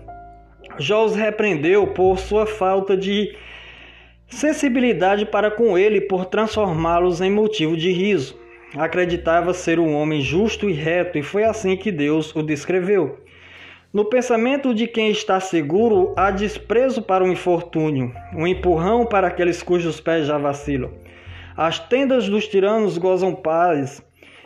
Jó 0.80 1.06
os 1.06 1.16
repreendeu 1.16 1.86
por 1.86 2.18
sua 2.18 2.48
falta 2.48 2.98
de 2.98 3.36
sensibilidade 4.28 5.24
para 5.24 5.52
com 5.52 5.78
ele 5.78 6.02
por 6.02 6.26
transformá-los 6.26 7.22
em 7.22 7.30
motivo 7.30 7.78
de 7.78 7.92
riso. 7.92 8.36
Acreditava 8.76 9.54
ser 9.54 9.80
um 9.80 9.94
homem 9.94 10.20
justo 10.20 10.68
e 10.68 10.74
reto, 10.74 11.20
e 11.20 11.22
foi 11.22 11.44
assim 11.44 11.78
que 11.78 11.92
Deus 11.92 12.36
o 12.36 12.42
descreveu. 12.42 13.20
No 13.94 14.06
pensamento 14.06 14.74
de 14.74 14.88
quem 14.88 15.12
está 15.12 15.40
seguro, 15.40 16.12
há 16.18 16.32
desprezo 16.32 17.00
para 17.00 17.24
o 17.24 17.32
infortúnio, 17.32 18.12
um 18.36 18.48
empurrão 18.48 19.06
para 19.06 19.28
aqueles 19.28 19.62
cujos 19.62 20.02
pés 20.02 20.26
já 20.26 20.40
vacilam. 20.40 20.90
As 21.56 21.78
tendas 21.78 22.28
dos 22.28 22.48
tiranos 22.48 22.98
gozam 22.98 23.36
paz, 23.36 24.04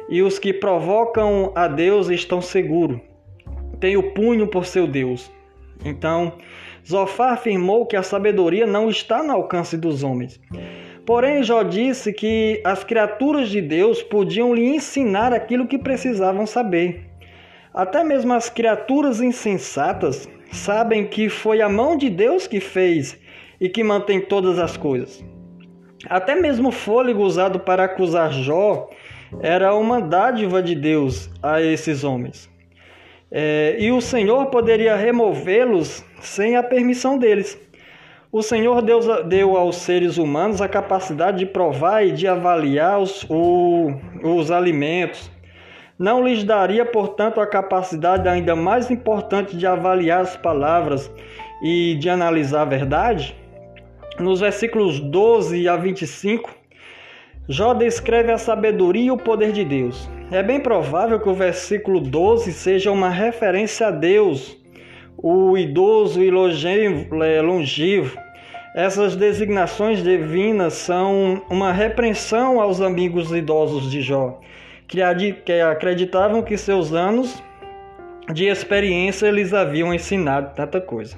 e 0.09 0.21
os 0.21 0.37
que 0.37 0.51
provocam 0.51 1.53
a 1.55 1.69
Deus 1.69 2.09
estão 2.09 2.41
seguros 2.41 3.06
tem 3.79 3.97
o 3.97 4.11
punho 4.11 4.47
por 4.47 4.65
seu 4.65 4.87
Deus. 4.87 5.31
Então, 5.83 6.33
Zofar 6.87 7.33
afirmou 7.33 7.85
que 7.85 7.95
a 7.95 8.03
sabedoria 8.03 8.65
não 8.65 8.89
está 8.89 9.21
no 9.21 9.33
alcance 9.33 9.77
dos 9.77 10.03
homens. 10.03 10.39
Porém, 11.05 11.43
Jó 11.43 11.63
disse 11.63 12.11
que 12.11 12.61
as 12.65 12.83
criaturas 12.83 13.49
de 13.49 13.61
Deus 13.61 14.01
podiam 14.03 14.53
lhe 14.53 14.65
ensinar 14.65 15.33
aquilo 15.33 15.67
que 15.67 15.77
precisavam 15.77 16.45
saber. 16.45 17.05
Até 17.73 18.03
mesmo 18.03 18.33
as 18.33 18.49
criaturas 18.49 19.21
insensatas 19.21 20.27
sabem 20.51 21.07
que 21.07 21.29
foi 21.29 21.61
a 21.61 21.69
mão 21.69 21.95
de 21.95 22.09
Deus 22.09 22.47
que 22.47 22.59
fez 22.59 23.17
e 23.59 23.69
que 23.69 23.83
mantém 23.83 24.19
todas 24.19 24.59
as 24.59 24.75
coisas. 24.75 25.23
Até 26.09 26.35
mesmo 26.35 26.69
o 26.69 26.71
fôlego 26.71 27.23
usado 27.23 27.59
para 27.59 27.83
acusar 27.83 28.31
Jó 28.31 28.89
era 29.41 29.75
uma 29.75 30.01
dádiva 30.01 30.61
de 30.61 30.75
Deus 30.75 31.29
a 31.41 31.61
esses 31.61 32.03
homens. 32.03 32.49
É, 33.31 33.75
e 33.77 33.91
o 33.91 33.99
Senhor 33.99 34.45
poderia 34.47 34.95
removê-los 34.95 36.03
sem 36.21 36.55
a 36.55 36.63
permissão 36.63 37.17
deles. 37.17 37.59
O 38.31 38.41
Senhor 38.41 38.81
Deus 38.81 39.05
deu 39.25 39.57
aos 39.57 39.77
seres 39.77 40.17
humanos 40.17 40.61
a 40.61 40.67
capacidade 40.67 41.39
de 41.39 41.45
provar 41.45 42.05
e 42.05 42.11
de 42.11 42.27
avaliar 42.27 42.99
os, 42.99 43.25
o, 43.29 43.93
os 44.23 44.51
alimentos. 44.51 45.31
Não 45.97 46.25
lhes 46.25 46.43
daria, 46.43 46.85
portanto, 46.85 47.41
a 47.41 47.47
capacidade 47.47 48.27
ainda 48.27 48.55
mais 48.55 48.91
importante 48.91 49.57
de 49.57 49.65
avaliar 49.65 50.21
as 50.21 50.37
palavras 50.37 51.11
e 51.61 51.95
de 51.95 52.09
analisar 52.09 52.61
a 52.61 52.65
verdade? 52.65 53.35
Nos 54.19 54.41
versículos 54.41 54.99
12 54.99 55.67
a 55.67 55.75
25, 55.75 56.53
Jó 57.49 57.73
descreve 57.73 58.31
a 58.31 58.37
sabedoria 58.37 59.05
e 59.05 59.11
o 59.11 59.17
poder 59.17 59.51
de 59.51 59.63
Deus. 59.63 60.07
É 60.29 60.43
bem 60.43 60.59
provável 60.59 61.21
que 61.21 61.29
o 61.29 61.33
versículo 61.33 62.01
12 62.01 62.51
seja 62.51 62.91
uma 62.91 63.09
referência 63.09 63.87
a 63.87 63.91
Deus, 63.91 64.57
o 65.17 65.57
idoso 65.57 66.21
e 66.21 66.27
é, 66.27 67.41
longevo. 67.41 68.19
Essas 68.75 69.15
designações 69.15 70.03
divinas 70.03 70.73
são 70.73 71.41
uma 71.49 71.71
repreensão 71.71 72.59
aos 72.59 72.81
amigos 72.81 73.31
idosos 73.31 73.89
de 73.89 74.01
Jó, 74.01 74.41
que 74.85 75.01
acreditavam 75.01 76.41
que 76.41 76.57
seus 76.57 76.93
anos 76.93 77.41
de 78.33 78.47
experiência 78.47 79.31
lhes 79.31 79.53
haviam 79.53 79.93
ensinado 79.93 80.53
tanta 80.53 80.81
coisa. 80.81 81.15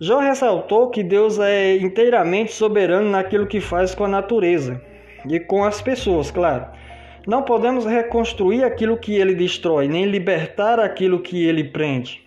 Jó 0.00 0.18
ressaltou 0.20 0.88
que 0.88 1.02
Deus 1.02 1.38
é 1.38 1.76
inteiramente 1.76 2.52
soberano 2.52 3.10
naquilo 3.10 3.46
que 3.46 3.60
faz 3.60 3.94
com 3.94 4.06
a 4.06 4.08
natureza 4.08 4.80
e 5.28 5.38
com 5.38 5.62
as 5.62 5.82
pessoas, 5.82 6.30
claro. 6.30 6.87
Não 7.28 7.42
podemos 7.42 7.84
reconstruir 7.84 8.64
aquilo 8.64 8.96
que 8.96 9.14
ele 9.14 9.34
destrói, 9.34 9.86
nem 9.86 10.06
libertar 10.06 10.80
aquilo 10.80 11.20
que 11.20 11.46
ele 11.46 11.62
prende. 11.62 12.22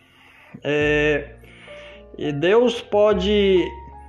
É... 0.63 1.37
Deus 2.35 2.81
pode 2.81 3.65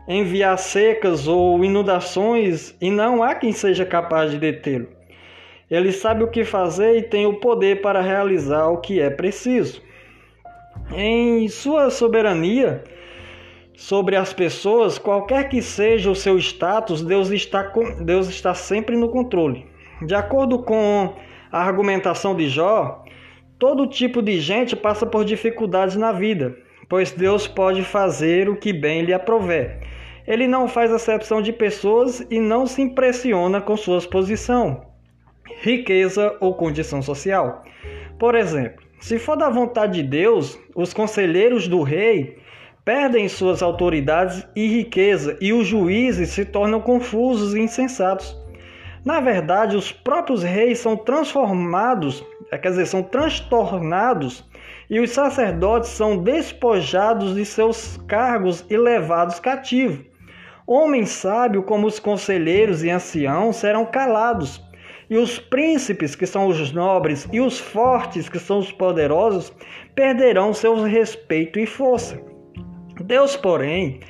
enviar 0.06 0.58
secas 0.58 1.26
ou 1.26 1.64
inundações 1.64 2.76
e 2.78 2.90
não 2.90 3.22
há 3.22 3.34
quem 3.34 3.52
seja 3.52 3.86
capaz 3.86 4.32
de 4.32 4.38
detê-lo. 4.38 4.86
Ele 5.70 5.92
sabe 5.92 6.24
o 6.24 6.28
que 6.28 6.44
fazer 6.44 6.98
e 6.98 7.02
tem 7.02 7.24
o 7.24 7.40
poder 7.40 7.80
para 7.80 8.02
realizar 8.02 8.68
o 8.68 8.76
que 8.76 9.00
é 9.00 9.08
preciso. 9.08 9.80
Em 10.94 11.48
sua 11.48 11.88
soberania 11.88 12.84
sobre 13.74 14.14
as 14.14 14.34
pessoas, 14.34 14.98
qualquer 14.98 15.48
que 15.48 15.62
seja 15.62 16.10
o 16.10 16.14
seu 16.14 16.36
status, 16.36 17.00
Deus 17.00 17.30
está, 17.30 17.64
com... 17.64 18.04
Deus 18.04 18.28
está 18.28 18.52
sempre 18.52 18.94
no 18.94 19.08
controle. 19.08 19.71
De 20.04 20.14
acordo 20.14 20.58
com 20.58 21.14
a 21.50 21.62
argumentação 21.62 22.34
de 22.34 22.48
Jó, 22.48 23.04
todo 23.58 23.86
tipo 23.86 24.20
de 24.20 24.40
gente 24.40 24.74
passa 24.74 25.06
por 25.06 25.24
dificuldades 25.24 25.94
na 25.96 26.10
vida, 26.10 26.56
pois 26.88 27.12
Deus 27.12 27.46
pode 27.46 27.84
fazer 27.84 28.48
o 28.48 28.56
que 28.56 28.72
bem 28.72 29.02
lhe 29.02 29.12
aprover. 29.12 29.80
Ele 30.26 30.48
não 30.48 30.66
faz 30.66 30.92
acepção 30.92 31.40
de 31.40 31.52
pessoas 31.52 32.26
e 32.30 32.40
não 32.40 32.66
se 32.66 32.82
impressiona 32.82 33.60
com 33.60 33.76
sua 33.76 34.00
posição, 34.02 34.86
riqueza 35.60 36.36
ou 36.40 36.54
condição 36.54 37.00
social. 37.00 37.64
Por 38.18 38.34
exemplo, 38.34 38.84
se 39.00 39.18
for 39.18 39.36
da 39.36 39.50
vontade 39.50 40.02
de 40.02 40.08
Deus, 40.08 40.58
os 40.74 40.92
conselheiros 40.92 41.68
do 41.68 41.82
rei 41.82 42.38
perdem 42.84 43.28
suas 43.28 43.62
autoridades 43.62 44.46
e 44.56 44.66
riqueza, 44.66 45.36
e 45.40 45.52
os 45.52 45.66
juízes 45.66 46.30
se 46.30 46.44
tornam 46.44 46.80
confusos 46.80 47.54
e 47.54 47.60
insensatos. 47.60 48.41
Na 49.04 49.20
verdade, 49.20 49.76
os 49.76 49.90
próprios 49.90 50.42
reis 50.42 50.78
são 50.78 50.96
transformados, 50.96 52.24
é, 52.50 52.58
quer 52.58 52.70
dizer, 52.70 52.86
são 52.86 53.02
transtornados, 53.02 54.44
e 54.88 55.00
os 55.00 55.10
sacerdotes 55.10 55.90
são 55.90 56.18
despojados 56.18 57.34
de 57.34 57.44
seus 57.44 57.96
cargos 58.06 58.64
e 58.70 58.76
levados 58.76 59.40
cativos. 59.40 60.04
Homem 60.66 61.04
sábio, 61.04 61.62
como 61.64 61.86
os 61.86 61.98
conselheiros 61.98 62.84
e 62.84 62.90
anciãos, 62.90 63.56
serão 63.56 63.84
calados, 63.84 64.62
e 65.10 65.16
os 65.16 65.38
príncipes, 65.38 66.14
que 66.14 66.26
são 66.26 66.46
os 66.46 66.72
nobres, 66.72 67.28
e 67.32 67.40
os 67.40 67.58
fortes, 67.58 68.28
que 68.28 68.38
são 68.38 68.58
os 68.58 68.70
poderosos, 68.70 69.52
perderão 69.94 70.54
seu 70.54 70.80
respeito 70.82 71.58
e 71.58 71.66
força. 71.66 72.20
Deus, 73.04 73.36
porém, 73.36 74.00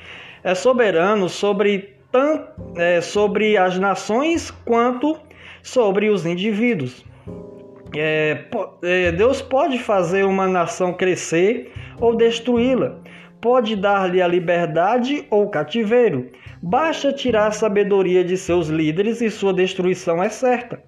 é 0.43 0.53
soberano 0.53 1.27
sobre, 1.27 1.92
tanto, 2.13 2.47
é, 2.77 3.01
sobre 3.01 3.57
as 3.57 3.77
nações 3.79 4.51
quanto 4.51 5.17
sobre 5.63 6.09
os 6.09 6.25
indivíduos. 6.25 7.03
É, 7.95 8.45
é, 8.83 9.11
Deus 9.11 9.41
pode 9.41 9.79
fazer 9.79 10.23
uma 10.23 10.47
nação 10.47 10.93
crescer 10.93 11.71
ou 11.99 12.15
destruí-la, 12.15 12.99
pode 13.41 13.75
dar-lhe 13.75 14.21
a 14.21 14.27
liberdade 14.27 15.25
ou 15.29 15.49
cativeiro. 15.49 16.29
Basta 16.61 17.11
tirar 17.11 17.47
a 17.47 17.51
sabedoria 17.51 18.23
de 18.23 18.37
seus 18.37 18.67
líderes 18.67 19.19
e 19.19 19.29
sua 19.29 19.53
destruição 19.53 20.23
é 20.23 20.29
certa. 20.29 20.81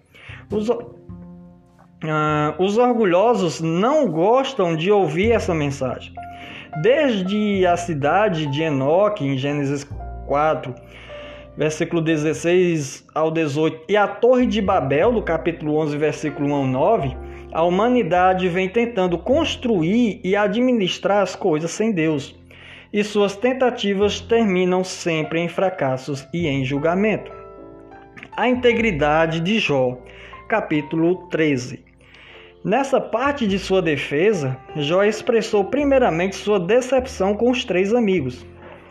Os, 0.51 0.69
uh, 0.69 0.85
os 2.59 2.77
orgulhosos 2.77 3.61
não 3.61 4.07
gostam 4.09 4.75
de 4.75 4.91
ouvir 4.91 5.31
essa 5.31 5.53
mensagem. 5.53 6.13
Desde 6.81 7.65
a 7.65 7.75
cidade 7.77 8.47
de 8.47 8.63
Enoque, 8.63 9.25
em 9.25 9.37
Gênesis 9.37 9.87
4, 10.27 10.73
versículo 11.57 12.01
16 12.01 13.05
ao 13.13 13.31
18, 13.31 13.85
e 13.87 13.95
a 13.95 14.07
Torre 14.07 14.45
de 14.45 14.61
Babel, 14.61 15.13
do 15.13 15.21
capítulo 15.21 15.77
11, 15.77 15.97
versículo 15.97 16.49
1 16.49 16.53
ao 16.53 16.65
9, 16.65 17.17
a 17.53 17.63
humanidade 17.63 18.49
vem 18.49 18.67
tentando 18.67 19.17
construir 19.17 20.19
e 20.23 20.35
administrar 20.35 21.21
as 21.23 21.35
coisas 21.35 21.71
sem 21.71 21.91
Deus, 21.91 22.35
e 22.91 23.03
suas 23.03 23.35
tentativas 23.35 24.19
terminam 24.19 24.83
sempre 24.83 25.39
em 25.39 25.47
fracassos 25.47 26.27
e 26.33 26.47
em 26.47 26.65
julgamento. 26.65 27.31
A 28.35 28.49
integridade 28.49 29.39
de 29.39 29.59
Jó, 29.59 29.97
capítulo 30.49 31.27
13. 31.29 31.85
Nessa 32.63 32.99
parte 32.99 33.47
de 33.47 33.59
sua 33.59 33.81
defesa, 33.81 34.57
Jó 34.75 35.03
expressou 35.03 35.63
primeiramente 35.65 36.35
sua 36.35 36.59
decepção 36.59 37.35
com 37.35 37.51
os 37.51 37.63
três 37.63 37.93
amigos. 37.93 38.45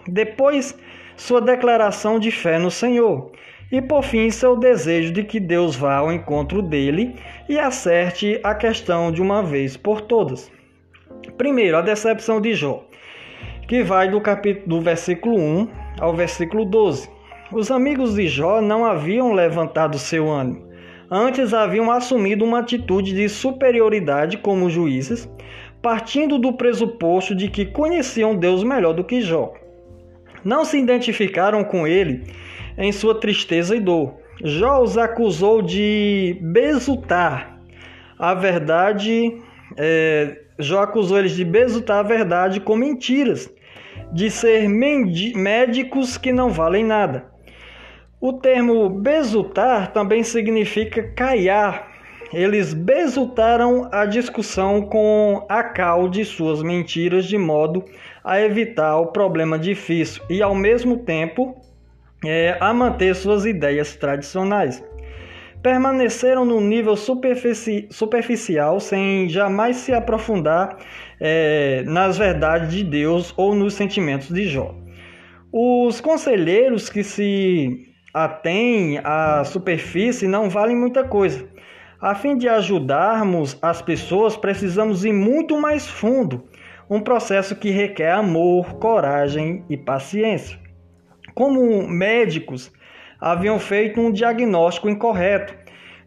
Depois, 0.06 0.78
sua 1.16 1.40
declaração 1.40 2.18
de 2.18 2.30
fé 2.30 2.59
no 2.59 2.71
Senhor, 2.71 3.30
e 3.71 3.80
por 3.80 4.02
fim 4.02 4.30
seu 4.30 4.56
desejo 4.56 5.12
de 5.12 5.25
que 5.25 5.40
Deus 5.40 5.75
vá 5.75 5.97
ao 5.97 6.12
encontro 6.12 6.62
dele 6.62 7.14
e 7.49 7.59
acerte 7.59 8.38
a 8.42 8.54
questão 8.54 9.11
de 9.11 9.23
uma 9.23 9.42
vez 9.42 9.76
por 9.76 10.00
todas. 10.00 10.50
Primeiro, 11.37 11.76
a 11.76 11.80
decepção 11.80 12.40
de 12.40 12.54
Jó, 12.54 12.85
que 13.66 13.83
vai 13.83 14.09
do 14.11 14.21
capítulo 14.21 14.76
do 14.76 14.80
versículo 14.80 15.37
1 15.37 15.68
ao 16.00 16.14
versículo 16.14 16.64
12. 16.64 17.09
Os 17.52 17.71
amigos 17.71 18.14
de 18.14 18.28
Jó 18.28 18.61
não 18.61 18.85
haviam 18.85 19.33
levantado 19.33 19.99
seu 19.99 20.28
ânimo, 20.30 20.68
antes 21.11 21.54
haviam 21.54 21.90
assumido 21.90 22.44
uma 22.44 22.61
atitude 22.61 23.14
de 23.14 23.28
superioridade 23.28 24.38
como 24.38 24.71
juízes, 24.71 25.28
partindo 25.80 26.38
do 26.38 26.52
pressuposto 26.52 27.35
de 27.35 27.49
que 27.49 27.66
conheciam 27.66 28.35
Deus 28.35 28.62
melhor 28.62 28.92
do 28.94 29.04
que 29.04 29.21
Jó 29.21 29.52
não 30.44 30.64
se 30.64 30.78
identificaram 30.78 31.64
com 31.64 31.86
ele 31.86 32.24
em 32.76 32.92
sua 32.92 33.18
tristeza 33.18 33.74
e 33.74 33.80
dor. 33.80 34.14
Jó 34.42 34.82
os 34.82 34.98
acusou 34.98 35.62
de 35.62 36.38
besutar 36.40 37.58
a 38.18 38.34
verdade, 38.34 39.40
é, 39.76 40.38
Jó 40.58 40.82
acusou 40.82 41.18
eles 41.18 41.32
de 41.32 41.44
besutar 41.44 41.98
a 41.98 42.02
verdade 42.02 42.60
com 42.60 42.76
mentiras, 42.76 43.50
de 44.12 44.30
ser 44.30 44.68
médicos 44.68 46.16
que 46.16 46.32
não 46.32 46.50
valem 46.50 46.84
nada. 46.84 47.26
O 48.20 48.32
termo 48.32 48.88
besutar 48.88 49.92
também 49.92 50.22
significa 50.22 51.02
caiar. 51.14 51.92
Eles 52.35 52.75
besultaram 52.75 53.88
a 53.92 54.05
discussão 54.07 54.83
com 54.83 55.47
a 55.49 55.62
cal 55.62 56.09
de 56.09 56.25
suas 56.25 56.62
mentiras 56.64 57.27
de 57.27 57.38
modo 57.38 57.85
a 58.25 58.40
evitar 58.40 58.99
o 58.99 59.07
problema 59.07 59.57
difícil 59.57 60.20
e, 60.29 60.42
ao 60.42 60.53
mesmo 60.53 60.99
tempo, 60.99 61.57
é, 62.25 62.57
a 62.59 62.75
manter 62.75 63.14
suas 63.14 63.47
ideias 63.47 63.94
tradicionais. 63.94 64.83
Permaneceram 65.62 66.44
no 66.44 66.61
nível 66.61 66.97
superfici 66.97 67.87
superficial 67.88 68.81
sem 68.81 69.29
jamais 69.29 69.77
se 69.77 69.92
aprofundar 69.92 70.77
é, 71.20 71.85
nas 71.87 72.18
verdades 72.18 72.73
de 72.73 72.83
Deus 72.83 73.33
ou 73.37 73.55
nos 73.55 73.75
sentimentos 73.75 74.29
de 74.29 74.49
Jó. 74.49 74.75
Os 75.53 76.01
conselheiros 76.01 76.90
que 76.90 77.05
se 77.05 77.94
atêm 78.12 79.01
à 79.05 79.44
superfície 79.44 80.27
não 80.27 80.51
valem 80.51 80.77
muita 80.77 81.05
coisa. 81.05 81.49
A 82.05 82.14
fim 82.14 82.37
de 82.37 82.47
ajudarmos 82.47 83.57
as 83.62 83.81
pessoas, 83.81 84.37
precisamos 84.37 85.07
ir 85.07 85.12
muito 85.14 85.59
mais 85.59 85.88
fundo 85.88 86.45
um 86.90 87.01
processo 87.01 87.57
que 87.57 87.71
requer 87.71 88.11
amor, 88.11 88.75
coragem 88.75 89.64
e 89.71 89.77
paciência. 89.79 90.59
Como 91.35 91.88
médicos, 91.88 92.71
haviam 93.19 93.59
feito 93.59 94.03
um 94.03 94.12
diagnóstico 94.12 94.90
incorreto, 94.90 95.55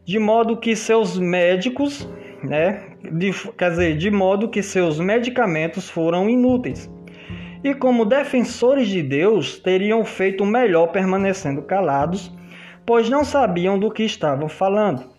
de 0.05 0.19
modo 0.19 0.57
que 0.57 0.75
seus 0.75 1.17
médicos, 1.17 2.07
né, 2.43 2.91
de, 3.11 3.31
quer 3.57 3.71
dizer, 3.71 3.97
de 3.97 4.11
modo 4.11 4.49
que 4.49 4.61
seus 4.61 4.99
medicamentos 4.99 5.89
foram 5.89 6.29
inúteis. 6.29 6.87
E 7.63 7.73
como 7.73 8.05
defensores 8.05 8.87
de 8.87 9.01
Deus, 9.01 9.57
teriam 9.57 10.05
feito 10.05 10.45
melhor 10.45 10.89
permanecendo 10.91 11.63
calados, 11.63 12.31
pois 12.85 13.09
não 13.09 13.23
sabiam 13.23 13.79
do 13.79 13.89
que 13.89 14.03
estavam 14.03 14.47
falando. 14.47 15.16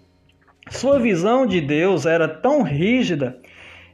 Sua 0.70 0.98
visão 0.98 1.46
de 1.46 1.60
Deus 1.60 2.04
era 2.06 2.28
tão 2.28 2.62
rígida 2.62 3.38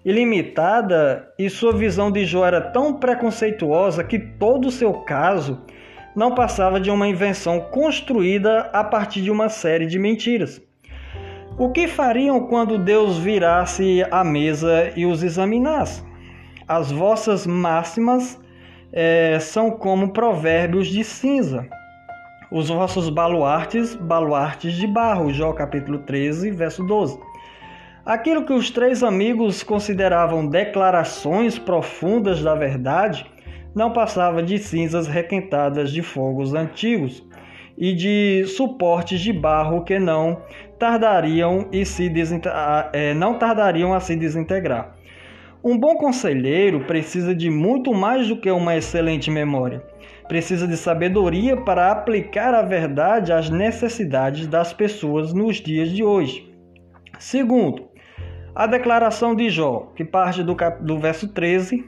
ilimitada 0.05 1.33
e 1.39 1.49
sua 1.49 1.73
visão 1.73 2.11
de 2.11 2.27
Jó 2.27 2.45
era 2.45 2.61
tão 2.61 2.95
preconceituosa 2.95 4.05
que 4.05 4.19
todo 4.19 4.69
o 4.69 4.71
seu 4.71 4.93
caso 4.93 5.63
não 6.15 6.35
passava 6.35 6.81
de 6.81 6.91
uma 6.91 7.09
invenção 7.09 7.61
construída 7.61 8.71
a 8.73 8.85
partir 8.85 9.23
de 9.23 9.31
uma 9.31 9.49
série 9.49 9.87
de 9.87 9.99
mentiras. 9.99 10.61
O 11.57 11.71
que 11.71 11.89
fariam 11.89 12.49
quando 12.49 12.79
Deus 12.79 13.17
virasse 13.17 14.05
à 14.11 14.23
mesa 14.23 14.93
e 14.97 15.07
os 15.07 15.23
examinasse? 15.23 16.03
As 16.67 16.91
vossas 16.91 17.47
máximas 17.47 18.41
é, 18.93 19.39
são 19.41 19.71
como 19.71 20.13
provérbios 20.13 20.89
de 20.89 21.03
cinza. 21.03 21.69
Os 22.51 22.69
vossos 22.69 23.09
baluartes, 23.09 23.95
baluartes 23.95 24.75
de 24.75 24.87
barro. 24.87 25.33
Jó 25.33 25.53
capítulo 25.53 25.99
13, 26.01 26.51
verso 26.51 26.85
12. 26.85 27.19
Aquilo 28.05 28.45
que 28.45 28.53
os 28.53 28.71
três 28.71 29.03
amigos 29.03 29.63
consideravam 29.63 30.47
declarações 30.47 31.59
profundas 31.59 32.43
da 32.43 32.55
verdade 32.55 33.25
não 33.75 33.93
passava 33.93 34.43
de 34.43 34.59
cinzas 34.59 35.07
requentadas 35.07 35.91
de 35.91 36.03
fogos 36.03 36.53
antigos 36.55 37.27
e 37.79 37.95
de 37.95 38.45
suportes 38.47 39.21
de 39.21 39.33
barro 39.33 39.83
que 39.83 39.99
não 39.99 40.43
tardariam 40.79 41.67
e 41.73 41.85
se 41.87 42.13
é, 42.93 43.15
não 43.15 43.39
tardariam 43.39 43.95
a 43.95 44.01
se 44.01 44.15
desintegrar. 44.15 44.95
Um 45.63 45.79
bom 45.79 45.97
conselheiro 45.97 46.81
precisa 46.81 47.35
de 47.35 47.49
muito 47.49 47.95
mais 47.95 48.29
do 48.29 48.37
que 48.37 48.51
uma 48.51 48.77
excelente 48.77 49.31
memória. 49.31 49.83
Precisa 50.29 50.67
de 50.67 50.77
sabedoria 50.77 51.57
para 51.57 51.91
aplicar 51.91 52.55
a 52.55 52.63
verdade 52.63 53.33
às 53.33 53.51
necessidades 53.51 54.47
das 54.47 54.73
pessoas 54.73 55.33
nos 55.33 55.57
dias 55.57 55.91
de 55.91 56.03
hoje. 56.03 56.51
Segundo, 57.19 57.89
a 58.55 58.67
declaração 58.67 59.35
de 59.35 59.51
Jó, 59.51 59.93
que 59.95 60.05
parte 60.05 60.43
do, 60.43 60.55
cap... 60.55 60.83
do 60.83 60.99
verso 60.99 61.29
13 61.29 61.85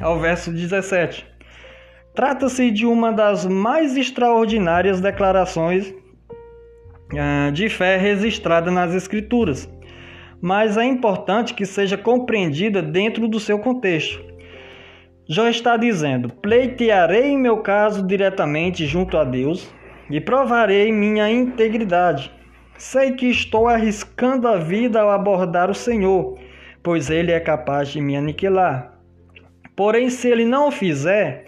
ao 0.00 0.18
verso 0.18 0.52
17. 0.52 1.26
Trata-se 2.14 2.70
de 2.70 2.86
uma 2.86 3.12
das 3.12 3.46
mais 3.46 3.96
extraordinárias 3.96 5.00
declarações 5.00 5.94
uh, 7.12 7.52
de 7.52 7.68
fé 7.68 7.96
registrada 7.96 8.70
nas 8.70 8.94
Escrituras, 8.94 9.70
mas 10.40 10.76
é 10.76 10.84
importante 10.84 11.54
que 11.54 11.64
seja 11.64 11.96
compreendida 11.96 12.82
dentro 12.82 13.28
do 13.28 13.38
seu 13.38 13.58
contexto. 13.58 14.27
Jó 15.30 15.46
está 15.46 15.76
dizendo: 15.76 16.30
Pleitearei 16.30 17.36
meu 17.36 17.58
caso 17.58 18.02
diretamente 18.02 18.86
junto 18.86 19.18
a 19.18 19.24
Deus 19.24 19.68
e 20.08 20.18
provarei 20.22 20.90
minha 20.90 21.30
integridade. 21.30 22.32
Sei 22.78 23.12
que 23.12 23.26
estou 23.26 23.68
arriscando 23.68 24.48
a 24.48 24.56
vida 24.56 25.02
ao 25.02 25.10
abordar 25.10 25.70
o 25.70 25.74
Senhor, 25.74 26.38
pois 26.82 27.10
ele 27.10 27.30
é 27.30 27.38
capaz 27.38 27.88
de 27.88 28.00
me 28.00 28.16
aniquilar. 28.16 28.98
Porém, 29.76 30.08
se 30.08 30.28
ele 30.28 30.46
não 30.46 30.68
o 30.68 30.72
fizer, 30.72 31.44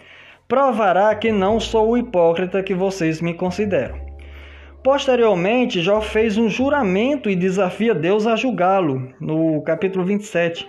provará 0.47 1.15
que 1.15 1.33
não 1.33 1.59
sou 1.59 1.93
o 1.93 1.97
hipócrita 1.97 2.63
que 2.63 2.75
vocês 2.75 3.23
me 3.23 3.33
consideram. 3.33 3.99
Posteriormente, 4.85 5.81
Jó 5.81 6.03
fez 6.03 6.37
um 6.37 6.51
juramento 6.51 7.31
e 7.31 7.37
desafia 7.37 7.95
Deus 7.95 8.27
a 8.27 8.37
julgá-lo, 8.37 9.11
no 9.19 9.63
capítulo 9.63 10.05
27. 10.05 10.69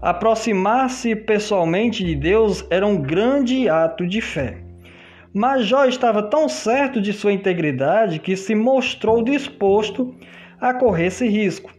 Aproximar-se 0.00 1.16
pessoalmente 1.16 2.04
de 2.04 2.14
Deus 2.14 2.64
era 2.70 2.86
um 2.86 2.96
grande 3.02 3.68
ato 3.68 4.06
de 4.06 4.20
fé. 4.20 4.58
Mas 5.34 5.66
Jó 5.66 5.84
estava 5.84 6.22
tão 6.22 6.48
certo 6.48 7.00
de 7.00 7.12
sua 7.12 7.32
integridade 7.32 8.20
que 8.20 8.36
se 8.36 8.54
mostrou 8.54 9.22
disposto 9.22 10.14
a 10.60 10.72
correr 10.72 11.06
esse 11.06 11.28
risco. 11.28 11.72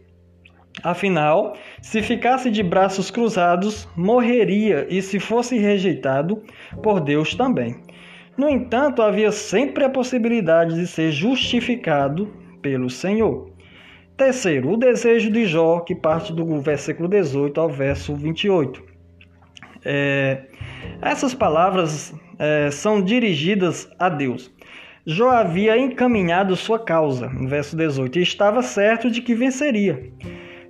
Afinal, 0.82 1.56
se 1.82 2.02
ficasse 2.02 2.50
de 2.50 2.62
braços 2.62 3.10
cruzados, 3.10 3.88
morreria 3.96 4.86
e, 4.88 5.02
se 5.02 5.18
fosse 5.18 5.58
rejeitado, 5.58 6.42
por 6.82 7.00
Deus 7.00 7.34
também. 7.34 7.76
No 8.36 8.48
entanto, 8.48 9.02
havia 9.02 9.32
sempre 9.32 9.84
a 9.84 9.90
possibilidade 9.90 10.74
de 10.74 10.86
ser 10.86 11.10
justificado 11.10 12.32
pelo 12.62 12.88
Senhor. 12.88 13.50
Terceiro, 14.20 14.70
o 14.70 14.76
desejo 14.76 15.30
de 15.30 15.46
Jó, 15.46 15.80
que 15.80 15.94
parte 15.94 16.30
do 16.30 16.60
versículo 16.60 17.08
18 17.08 17.58
ao 17.58 17.70
verso 17.70 18.14
28. 18.14 18.84
É, 19.82 20.42
essas 21.00 21.32
palavras 21.32 22.14
é, 22.38 22.70
são 22.70 23.00
dirigidas 23.00 23.90
a 23.98 24.10
Deus. 24.10 24.54
Jó 25.06 25.30
havia 25.30 25.78
encaminhado 25.78 26.54
sua 26.54 26.78
causa, 26.78 27.30
no 27.30 27.48
verso 27.48 27.74
18, 27.74 28.18
e 28.18 28.22
estava 28.22 28.60
certo 28.60 29.10
de 29.10 29.22
que 29.22 29.34
venceria. 29.34 30.12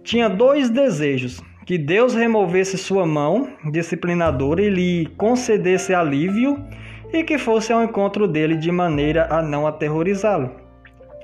Tinha 0.04 0.28
dois 0.28 0.70
desejos: 0.70 1.42
que 1.66 1.76
Deus 1.76 2.14
removesse 2.14 2.78
sua 2.78 3.04
mão 3.04 3.48
disciplinadora 3.72 4.62
e 4.62 4.70
lhe 4.70 5.06
concedesse 5.16 5.92
alívio, 5.92 6.56
e 7.12 7.24
que 7.24 7.36
fosse 7.36 7.72
ao 7.72 7.82
encontro 7.82 8.28
dele 8.28 8.54
de 8.54 8.70
maneira 8.70 9.26
a 9.28 9.42
não 9.42 9.66
aterrorizá-lo. 9.66 10.52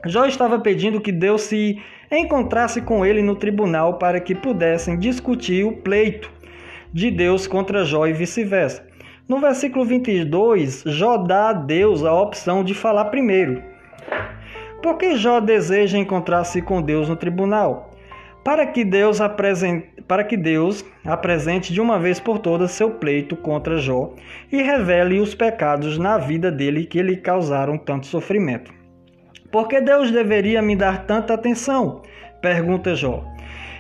Jó 0.05 0.27
estava 0.27 0.59
pedindo 0.59 1.01
que 1.01 1.13
Deus 1.13 1.43
se 1.43 1.81
encontrasse 2.11 2.81
com 2.81 3.05
ele 3.05 3.23
no 3.23 3.35
tribunal 3.35 3.95
para 3.95 4.21
que 4.21 4.35
pudessem 4.35 4.99
discutir 4.99 5.65
o 5.65 5.73
pleito 5.73 6.31
de 6.93 7.11
Deus 7.11 7.47
contra 7.47 7.85
Jó 7.85 8.07
e 8.07 8.13
vice-versa. 8.13 8.87
No 9.29 9.41
versículo 9.41 9.85
22, 9.85 10.85
Jó 10.87 11.17
dá 11.17 11.49
a 11.49 11.53
Deus 11.53 12.05
a 12.05 12.15
opção 12.15 12.63
de 12.63 12.75
falar 12.75 13.07
primeiro. 13.07 13.61
Por 14.81 14.97
que 14.97 15.17
Jó 15.17 15.41
deseja 15.41 15.99
encontrar-se 15.99 16.63
com 16.63 16.81
Deus 16.81 17.09
no 17.09 17.17
tribunal? 17.17 17.91
Para 18.45 18.65
que, 18.65 18.85
Deus 18.85 19.21
apresente, 19.21 19.89
para 20.07 20.23
que 20.23 20.37
Deus 20.37 20.85
apresente 21.05 21.73
de 21.73 21.81
uma 21.81 21.99
vez 21.99 22.21
por 22.21 22.39
todas 22.39 22.71
seu 22.71 22.93
pleito 22.93 23.35
contra 23.35 23.79
Jó 23.79 24.15
e 24.53 24.63
revele 24.63 25.19
os 25.19 25.35
pecados 25.35 25.99
na 25.99 26.19
vida 26.19 26.53
dele 26.53 26.87
que 26.87 27.03
lhe 27.03 27.17
causaram 27.17 27.77
tanto 27.77 28.07
sofrimento. 28.07 28.76
Por 29.51 29.69
que 29.69 29.81
Deus 29.81 30.11
deveria 30.11 30.61
me 30.61 30.77
dar 30.77 31.07
tanta 31.07 31.35
atenção? 31.35 32.03
Pergunta 32.41 32.95
Jó. 32.95 33.25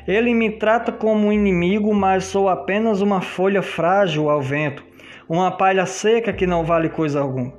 Ele 0.06 0.32
me 0.34 0.50
trata 0.50 0.92
como 0.92 1.28
um 1.28 1.32
inimigo, 1.32 1.92
mas 1.94 2.24
sou 2.24 2.48
apenas 2.48 3.00
uma 3.00 3.20
folha 3.20 3.62
frágil 3.62 4.30
ao 4.30 4.40
vento 4.40 4.86
uma 5.28 5.50
palha 5.50 5.86
seca 5.86 6.32
que 6.32 6.46
não 6.46 6.64
vale 6.64 6.88
coisa 6.88 7.20
alguma. 7.20 7.52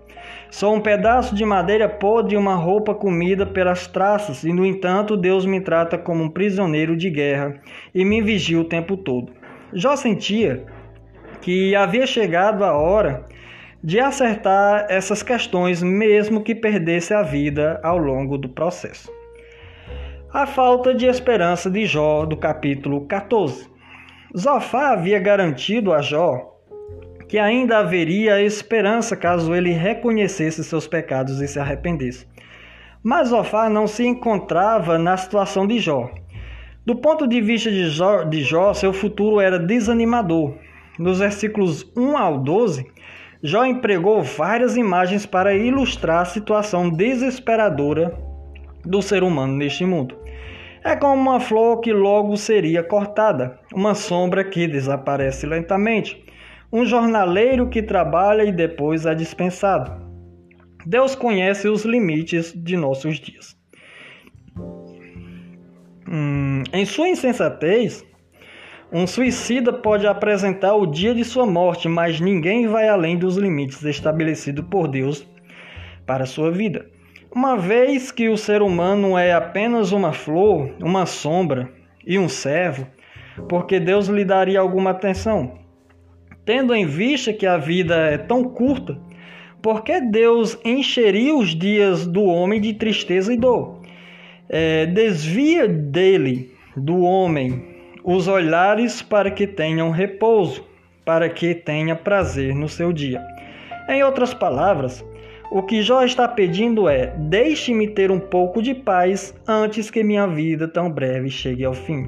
Sou 0.49 0.73
um 0.73 0.79
pedaço 0.79 1.35
de 1.35 1.43
madeira 1.43 1.89
podre 1.89 2.35
e 2.35 2.37
uma 2.37 2.55
roupa 2.55 2.95
comida 2.95 3.45
pelas 3.45 3.85
traças, 3.87 4.43
e 4.43 4.53
no 4.53 4.65
entanto 4.65 5.17
Deus 5.17 5.45
me 5.45 5.59
trata 5.59 5.97
como 5.97 6.23
um 6.23 6.29
prisioneiro 6.29 6.95
de 6.95 7.09
guerra 7.09 7.59
e 7.93 8.05
me 8.05 8.21
vigia 8.21 8.59
o 8.59 8.63
tempo 8.63 8.95
todo. 8.95 9.33
Jó 9.73 9.95
sentia 9.95 10.65
que 11.41 11.75
havia 11.75 12.07
chegado 12.07 12.63
a 12.63 12.71
hora 12.71 13.25
de 13.83 13.99
acertar 13.99 14.85
essas 14.89 15.21
questões, 15.23 15.83
mesmo 15.83 16.43
que 16.43 16.55
perdesse 16.55 17.13
a 17.13 17.21
vida 17.21 17.79
ao 17.83 17.97
longo 17.97 18.37
do 18.37 18.49
processo. 18.49 19.11
A 20.33 20.45
falta 20.45 20.93
de 20.93 21.05
esperança 21.05 21.69
de 21.69 21.85
Jó, 21.85 22.25
do 22.25 22.37
capítulo 22.37 23.05
14. 23.05 23.69
Zofá 24.37 24.91
havia 24.91 25.19
garantido 25.19 25.93
a 25.93 26.01
Jó 26.01 26.57
que 27.27 27.37
ainda 27.37 27.79
haveria 27.79 28.41
esperança 28.41 29.15
caso 29.15 29.53
ele 29.53 29.71
reconhecesse 29.71 30.63
seus 30.63 30.87
pecados 30.87 31.41
e 31.41 31.47
se 31.47 31.59
arrependesse. 31.59 32.25
Mas 33.03 33.29
Zofar 33.29 33.69
não 33.69 33.85
se 33.85 34.05
encontrava 34.05 34.97
na 34.97 35.17
situação 35.17 35.67
de 35.67 35.79
Jó. 35.79 36.09
Do 36.85 36.95
ponto 36.95 37.27
de 37.27 37.41
vista 37.41 37.69
de 37.69 37.89
Jó, 37.89 38.23
de 38.23 38.43
Jó, 38.43 38.73
seu 38.73 38.93
futuro 38.93 39.41
era 39.41 39.59
desanimador. 39.59 40.55
Nos 40.97 41.19
versículos 41.19 41.91
1 41.95 42.17
ao 42.17 42.39
12, 42.39 42.87
Jó 43.41 43.65
empregou 43.65 44.23
várias 44.23 44.75
imagens 44.75 45.25
para 45.25 45.55
ilustrar 45.55 46.21
a 46.21 46.25
situação 46.25 46.89
desesperadora 46.89 48.17
do 48.83 49.01
ser 49.01 49.23
humano 49.23 49.55
neste 49.55 49.85
mundo. 49.85 50.17
É 50.83 50.95
como 50.95 51.21
uma 51.21 51.39
flor 51.39 51.81
que 51.81 51.91
logo 51.91 52.35
seria 52.37 52.81
cortada, 52.81 53.59
uma 53.73 53.93
sombra 53.93 54.43
que 54.43 54.67
desaparece 54.67 55.45
lentamente, 55.45 56.25
um 56.71 56.85
jornaleiro 56.85 57.69
que 57.69 57.83
trabalha 57.83 58.43
e 58.43 58.51
depois 58.51 59.05
é 59.05 59.13
dispensado. 59.13 60.07
Deus 60.85 61.15
conhece 61.15 61.67
os 61.67 61.83
limites 61.83 62.53
de 62.55 62.77
nossos 62.77 63.19
dias. 63.19 63.57
Hum, 66.09 66.63
em 66.71 66.85
sua 66.85 67.09
insensatez, 67.09 68.05
um 68.91 69.05
suicida 69.05 69.73
pode 69.73 70.07
apresentar 70.07 70.73
o 70.75 70.85
dia 70.85 71.13
de 71.13 71.23
sua 71.25 71.45
morte, 71.45 71.89
mas 71.89 72.21
ninguém 72.21 72.67
vai 72.67 72.87
além 72.87 73.17
dos 73.17 73.35
limites 73.35 73.83
estabelecidos 73.83 74.65
por 74.69 74.87
Deus 74.87 75.27
para 76.05 76.25
sua 76.25 76.51
vida. 76.51 76.85
Uma 77.29 77.57
vez 77.57 78.11
que 78.11 78.29
o 78.29 78.37
ser 78.37 78.61
humano 78.61 79.17
é 79.17 79.33
apenas 79.33 79.91
uma 79.91 80.13
flor, 80.13 80.71
uma 80.79 81.05
sombra 81.05 81.69
e 82.05 82.17
um 82.17 82.29
servo, 82.29 82.87
porque 83.49 83.79
Deus 83.79 84.07
lhe 84.07 84.23
daria 84.23 84.61
alguma 84.61 84.91
atenção? 84.91 85.59
Tendo 86.45 86.73
em 86.73 86.85
vista 86.85 87.33
que 87.33 87.45
a 87.45 87.57
vida 87.57 87.95
é 87.95 88.17
tão 88.17 88.45
curta, 88.45 88.97
por 89.61 89.83
que 89.83 89.99
Deus 89.99 90.57
encheria 90.63 91.35
os 91.35 91.49
dias 91.49 92.07
do 92.07 92.23
homem 92.23 92.61
de 92.61 92.73
tristeza 92.73 93.33
e 93.33 93.37
dor? 93.37 93.81
É, 94.47 94.85
desvia 94.85 95.67
dele, 95.67 96.51
do 96.77 97.01
homem, 97.01 97.66
os 98.09 98.25
olhares 98.25 99.01
para 99.01 99.29
que 99.29 99.45
tenham 99.45 99.91
repouso, 99.91 100.65
para 101.03 101.27
que 101.27 101.53
tenha 101.53 101.93
prazer 101.93 102.55
no 102.55 102.69
seu 102.69 102.93
dia. 102.93 103.21
Em 103.89 104.01
outras 104.01 104.33
palavras, 104.33 105.05
o 105.51 105.61
que 105.61 105.81
Jó 105.81 106.01
está 106.01 106.25
pedindo 106.25 106.87
é: 106.87 107.13
deixe-me 107.17 107.85
ter 107.89 108.09
um 108.09 108.19
pouco 108.19 108.61
de 108.61 108.73
paz 108.73 109.35
antes 109.45 109.91
que 109.91 110.05
minha 110.05 110.25
vida 110.25 110.69
tão 110.69 110.89
breve 110.89 111.29
chegue 111.29 111.65
ao 111.65 111.73
fim. 111.73 112.07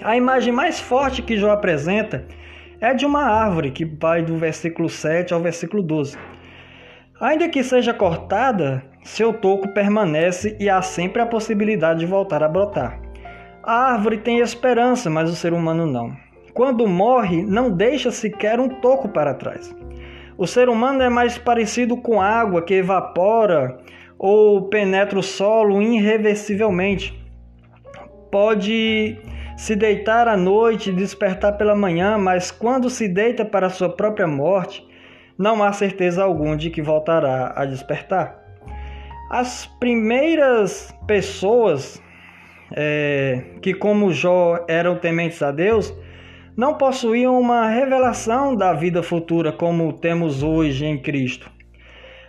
A 0.00 0.16
imagem 0.16 0.52
mais 0.52 0.78
forte 0.78 1.22
que 1.22 1.36
Jó 1.36 1.50
apresenta 1.50 2.24
é 2.80 2.94
de 2.94 3.04
uma 3.04 3.24
árvore 3.24 3.72
que 3.72 3.84
vai 3.84 4.22
do 4.22 4.36
versículo 4.36 4.88
7 4.88 5.34
ao 5.34 5.40
versículo 5.40 5.82
12. 5.82 6.16
Ainda 7.20 7.48
que 7.48 7.64
seja 7.64 7.92
cortada, 7.92 8.84
seu 9.02 9.32
toco 9.32 9.74
permanece 9.74 10.56
e 10.60 10.70
há 10.70 10.80
sempre 10.80 11.20
a 11.20 11.26
possibilidade 11.26 11.98
de 11.98 12.06
voltar 12.06 12.44
a 12.44 12.48
brotar. 12.48 13.09
A 13.62 13.92
árvore 13.92 14.18
tem 14.18 14.38
esperança, 14.38 15.10
mas 15.10 15.30
o 15.30 15.36
ser 15.36 15.52
humano 15.52 15.86
não. 15.86 16.16
Quando 16.54 16.86
morre, 16.86 17.42
não 17.42 17.70
deixa 17.70 18.10
sequer 18.10 18.58
um 18.58 18.68
toco 18.68 19.08
para 19.08 19.34
trás. 19.34 19.74
O 20.38 20.46
ser 20.46 20.70
humano 20.70 21.02
é 21.02 21.10
mais 21.10 21.36
parecido 21.36 21.96
com 21.98 22.22
água 22.22 22.62
que 22.62 22.74
evapora 22.74 23.78
ou 24.18 24.68
penetra 24.68 25.18
o 25.18 25.22
solo 25.22 25.82
irreversivelmente. 25.82 27.18
Pode 28.30 29.18
se 29.58 29.76
deitar 29.76 30.26
à 30.26 30.38
noite 30.38 30.88
e 30.88 30.94
despertar 30.94 31.58
pela 31.58 31.74
manhã, 31.74 32.16
mas 32.16 32.50
quando 32.50 32.88
se 32.88 33.06
deita 33.06 33.44
para 33.44 33.68
sua 33.68 33.90
própria 33.90 34.26
morte, 34.26 34.82
não 35.36 35.62
há 35.62 35.70
certeza 35.72 36.24
alguma 36.24 36.56
de 36.56 36.70
que 36.70 36.80
voltará 36.80 37.52
a 37.54 37.66
despertar. 37.66 38.40
As 39.30 39.66
primeiras 39.78 40.94
pessoas 41.06 42.02
é, 42.72 43.42
que, 43.60 43.74
como 43.74 44.12
Jó, 44.12 44.64
eram 44.68 44.96
tementes 44.96 45.42
a 45.42 45.50
Deus, 45.50 45.94
não 46.56 46.74
possuíam 46.74 47.40
uma 47.40 47.68
revelação 47.68 48.54
da 48.54 48.72
vida 48.72 49.02
futura 49.02 49.52
como 49.52 49.92
temos 49.92 50.42
hoje 50.42 50.84
em 50.84 50.98
Cristo. 50.98 51.50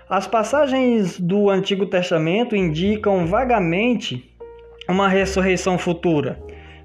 As 0.10 0.28
passagens 0.28 1.20
do 1.20 1.50
Antigo 1.50 1.86
Testamento 1.86 2.56
indicam 2.56 3.26
vagamente 3.26 4.30
uma 4.88 5.08
ressurreição 5.08 5.78
futura 5.78 6.38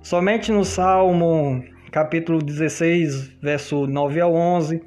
Somente 0.07 0.53
no 0.53 0.65
Salmo 0.65 1.65
capítulo 1.91 2.41
16, 2.41 3.39
verso 3.43 3.89
9 3.89 4.21
ao 4.21 4.33
11, 4.33 4.81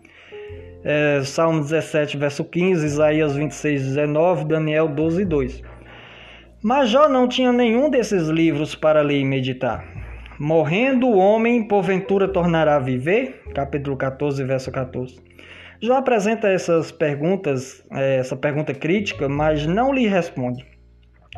é, 0.82 1.22
Salmo 1.26 1.60
17, 1.60 2.16
verso 2.16 2.46
15, 2.46 2.86
Isaías 2.86 3.36
26, 3.36 3.84
19, 3.84 4.46
Daniel 4.46 4.88
12, 4.88 5.26
2. 5.26 5.62
Mas 6.62 6.90
Jó 6.90 7.08
não 7.08 7.26
tinha 7.26 7.54
nenhum 7.54 7.90
desses 7.90 8.28
livros 8.28 8.76
para 8.76 9.02
ler 9.02 9.20
e 9.20 9.24
meditar. 9.24 9.82
Morrendo 10.38 11.08
o 11.08 11.18
homem, 11.18 11.66
porventura 11.66 12.28
tornará 12.28 12.76
a 12.76 12.80
viver? 12.80 13.44
Capítulo 13.56 13.96
14, 13.96 14.44
verso 14.44 14.70
14. 14.70 15.22
Jó 15.82 15.96
apresenta 15.96 16.50
essas 16.50 16.92
perguntas, 16.92 17.82
é, 17.94 18.18
essa 18.18 18.36
pergunta 18.36 18.74
crítica, 18.74 19.30
mas 19.30 19.66
não 19.66 19.94
lhe 19.94 20.06
responde. 20.06 20.66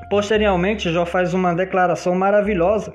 Posteriormente, 0.09 0.91
Jó 0.91 1.05
faz 1.05 1.35
uma 1.35 1.53
declaração 1.53 2.15
maravilhosa 2.15 2.91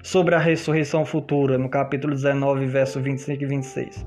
sobre 0.00 0.36
a 0.36 0.38
ressurreição 0.38 1.04
futura, 1.04 1.58
no 1.58 1.68
capítulo 1.68 2.14
19, 2.14 2.66
verso 2.66 3.00
25 3.00 3.42
e 3.42 3.46
26. 3.46 4.06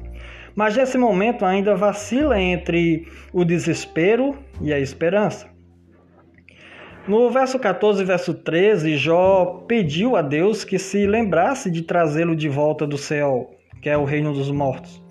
mas 0.56 0.78
nesse 0.78 0.98
momento 0.98 1.44
ainda 1.44 1.76
vacila 1.76 2.40
entre 2.40 3.06
o 3.34 3.44
desespero 3.44 4.38
e 4.62 4.72
a 4.72 4.80
esperança. 4.80 5.57
No 7.08 7.30
verso 7.30 7.58
14 7.58 8.02
e 8.02 8.06
verso 8.06 8.34
13, 8.34 8.98
Jó 8.98 9.64
pediu 9.66 10.18
a 10.18 10.22
Deus 10.22 10.66
que 10.66 10.78
se 10.78 11.08
lembrasse 11.08 11.72
de 11.72 11.82
trazê-lo 11.82 12.36
de 12.36 12.50
volta 12.50 12.86
do 12.86 12.98
céu, 12.98 13.52
que 13.82 13.90
é 13.90 13.98
o 13.98 14.04
reino 14.04 14.34
dos 14.34 14.52
mortos. 14.52 15.02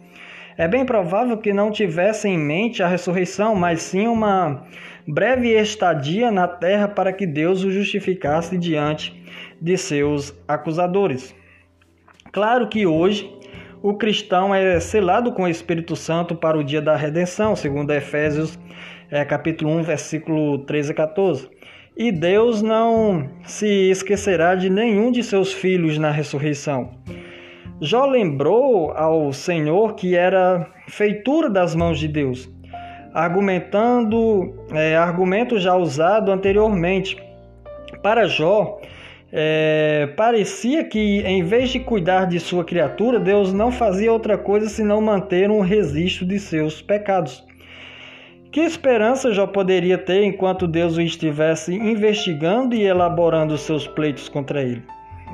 É 0.58 0.68
bem 0.68 0.84
provável 0.84 1.38
que 1.38 1.54
não 1.54 1.70
tivesse 1.70 2.28
em 2.28 2.36
mente 2.36 2.82
a 2.82 2.86
ressurreição, 2.86 3.54
mas 3.54 3.80
sim 3.80 4.06
uma 4.06 4.66
breve 5.08 5.58
estadia 5.58 6.30
na 6.30 6.46
terra 6.46 6.86
para 6.86 7.14
que 7.14 7.26
Deus 7.26 7.64
o 7.64 7.70
justificasse 7.70 8.58
diante 8.58 9.18
de 9.58 9.78
seus 9.78 10.34
acusadores. 10.46 11.34
Claro 12.30 12.68
que 12.68 12.86
hoje 12.86 13.34
o 13.82 13.94
cristão 13.94 14.54
é 14.54 14.78
selado 14.80 15.32
com 15.32 15.44
o 15.44 15.48
Espírito 15.48 15.96
Santo 15.96 16.34
para 16.36 16.58
o 16.58 16.64
dia 16.64 16.82
da 16.82 16.94
redenção, 16.94 17.56
segundo 17.56 17.90
Efésios 17.90 18.58
é, 19.10 19.24
capítulo 19.24 19.70
1, 19.78 19.82
versículo 19.82 20.58
13 20.58 20.92
e 20.92 20.94
14. 20.94 21.55
E 21.96 22.12
Deus 22.12 22.60
não 22.60 23.26
se 23.44 23.66
esquecerá 23.90 24.54
de 24.54 24.68
nenhum 24.68 25.10
de 25.10 25.22
seus 25.22 25.54
filhos 25.54 25.96
na 25.96 26.10
ressurreição. 26.10 26.90
Jó 27.80 28.04
lembrou 28.04 28.90
ao 28.92 29.32
Senhor 29.32 29.94
que 29.94 30.14
era 30.14 30.66
feitura 30.88 31.48
das 31.48 31.74
mãos 31.74 31.98
de 31.98 32.06
Deus, 32.06 32.50
argumentando 33.14 34.54
é, 34.72 34.94
argumento 34.94 35.58
já 35.58 35.74
usado 35.74 36.30
anteriormente. 36.30 37.16
Para 38.02 38.26
Jó, 38.26 38.78
é, 39.32 40.06
parecia 40.18 40.84
que 40.84 41.20
em 41.20 41.42
vez 41.44 41.70
de 41.70 41.80
cuidar 41.80 42.26
de 42.26 42.38
sua 42.38 42.62
criatura, 42.62 43.18
Deus 43.18 43.54
não 43.54 43.72
fazia 43.72 44.12
outra 44.12 44.36
coisa 44.36 44.68
senão 44.68 45.00
manter 45.00 45.50
um 45.50 45.60
registro 45.60 46.26
de 46.26 46.38
seus 46.38 46.82
pecados. 46.82 47.45
Que 48.56 48.62
esperança 48.62 49.34
Jó 49.34 49.46
poderia 49.46 49.98
ter 49.98 50.24
enquanto 50.24 50.66
Deus 50.66 50.96
o 50.96 51.02
estivesse 51.02 51.74
investigando 51.74 52.74
e 52.74 52.86
elaborando 52.86 53.58
seus 53.58 53.86
pleitos 53.86 54.30
contra 54.30 54.62
ele? 54.62 54.82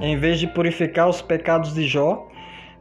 Em 0.00 0.16
vez 0.16 0.40
de 0.40 0.48
purificar 0.48 1.08
os 1.08 1.22
pecados 1.22 1.72
de 1.72 1.86
Jó, 1.86 2.28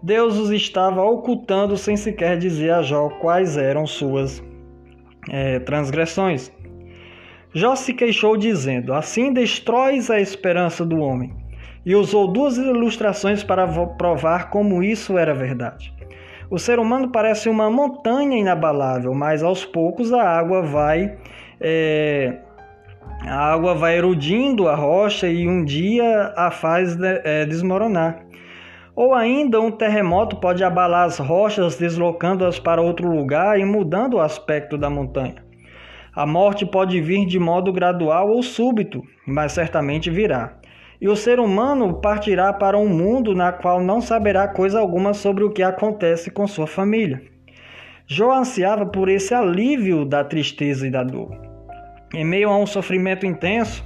Deus 0.01 0.39
os 0.39 0.49
estava 0.49 1.04
ocultando 1.04 1.77
sem 1.77 1.95
sequer 1.95 2.39
dizer 2.39 2.71
a 2.71 2.82
Jó 2.82 3.10
quais 3.21 3.56
eram 3.56 3.86
suas 3.86 4.43
é, 5.30 5.60
transgressões. 5.60 6.51
Jó 7.54 7.75
se 7.75 7.93
queixou 7.93 8.36
dizendo: 8.36 8.95
Assim 8.95 9.32
destróis 9.32 10.10
a 10.10 10.19
esperança 10.19 10.84
do 10.84 10.97
homem. 11.01 11.32
E 11.86 11.93
usou 11.93 12.27
duas 12.27 12.58
ilustrações 12.58 13.43
para 13.43 13.67
provar 13.89 14.49
como 14.49 14.82
isso 14.82 15.19
era 15.19 15.36
verdade. 15.36 15.93
O 16.52 16.60
ser 16.60 16.80
humano 16.80 17.08
parece 17.08 17.48
uma 17.48 17.72
montanha 17.72 18.38
inabalável, 18.38 19.16
mas 19.16 19.42
aos 19.42 19.64
poucos 19.64 20.12
a 20.12 20.22
água 20.22 20.62
vai 20.62 21.18
é, 21.62 22.40
a 23.26 23.54
água 23.54 23.74
vai 23.74 23.98
erudindo 23.98 24.68
a 24.68 24.76
rocha 24.76 25.30
e 25.30 25.48
um 25.48 25.64
dia 25.64 26.34
a 26.36 26.52
faz 26.52 27.02
é, 27.02 27.46
desmoronar. 27.46 28.26
Ou 28.94 29.14
ainda 29.14 29.62
um 29.62 29.72
terremoto 29.72 30.36
pode 30.36 30.62
abalar 30.62 31.06
as 31.06 31.20
rochas, 31.20 31.78
deslocando-as 31.78 32.60
para 32.60 32.82
outro 32.82 33.10
lugar 33.10 33.58
e 33.58 33.64
mudando 33.64 34.16
o 34.16 34.20
aspecto 34.20 34.78
da 34.78 34.90
montanha. 34.90 35.36
A 36.14 36.26
morte 36.26 36.66
pode 36.66 37.00
vir 37.00 37.26
de 37.26 37.40
modo 37.40 37.72
gradual 37.72 38.30
ou 38.30 38.44
súbito, 38.44 39.02
mas 39.26 39.54
certamente 39.54 40.10
virá 40.10 40.60
e 41.02 41.10
o 41.10 41.16
ser 41.16 41.40
humano 41.40 41.96
partirá 41.96 42.54
para 42.54 42.78
um 42.78 42.88
mundo 42.88 43.34
na 43.34 43.52
qual 43.52 43.82
não 43.82 44.00
saberá 44.00 44.48
coisa 44.48 44.80
alguma 44.80 45.16
sobre 45.16 45.44
o 45.44 45.50
que 45.50 45.64
acontece 45.64 46.30
com 46.30 46.48
sua 46.48 46.68
família. 46.68 47.24
Jó 48.06 48.32
ansiava 48.32 48.86
por 48.86 49.10
esse 49.10 49.34
alívio 49.34 50.06
da 50.06 50.24
tristeza 50.24 50.86
e 50.86 50.92
da 50.92 51.04
dor. 51.04 51.36
Em 52.14 52.24
meio 52.24 52.50
a 52.50 52.58
um 52.58 52.68
sofrimento 52.68 53.26
intenso, 53.26 53.84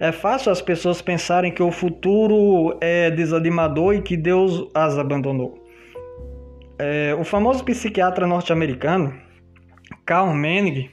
é 0.00 0.10
fácil 0.10 0.50
as 0.50 0.60
pessoas 0.60 1.00
pensarem 1.00 1.52
que 1.52 1.62
o 1.62 1.70
futuro 1.70 2.76
é 2.80 3.10
desanimador 3.10 3.94
e 3.94 4.02
que 4.02 4.16
Deus 4.16 4.68
as 4.74 4.98
abandonou. 4.98 5.62
É, 6.78 7.14
o 7.14 7.22
famoso 7.22 7.62
psiquiatra 7.62 8.26
norte-americano, 8.26 9.14
Carl 10.06 10.32
Menning, 10.34 10.88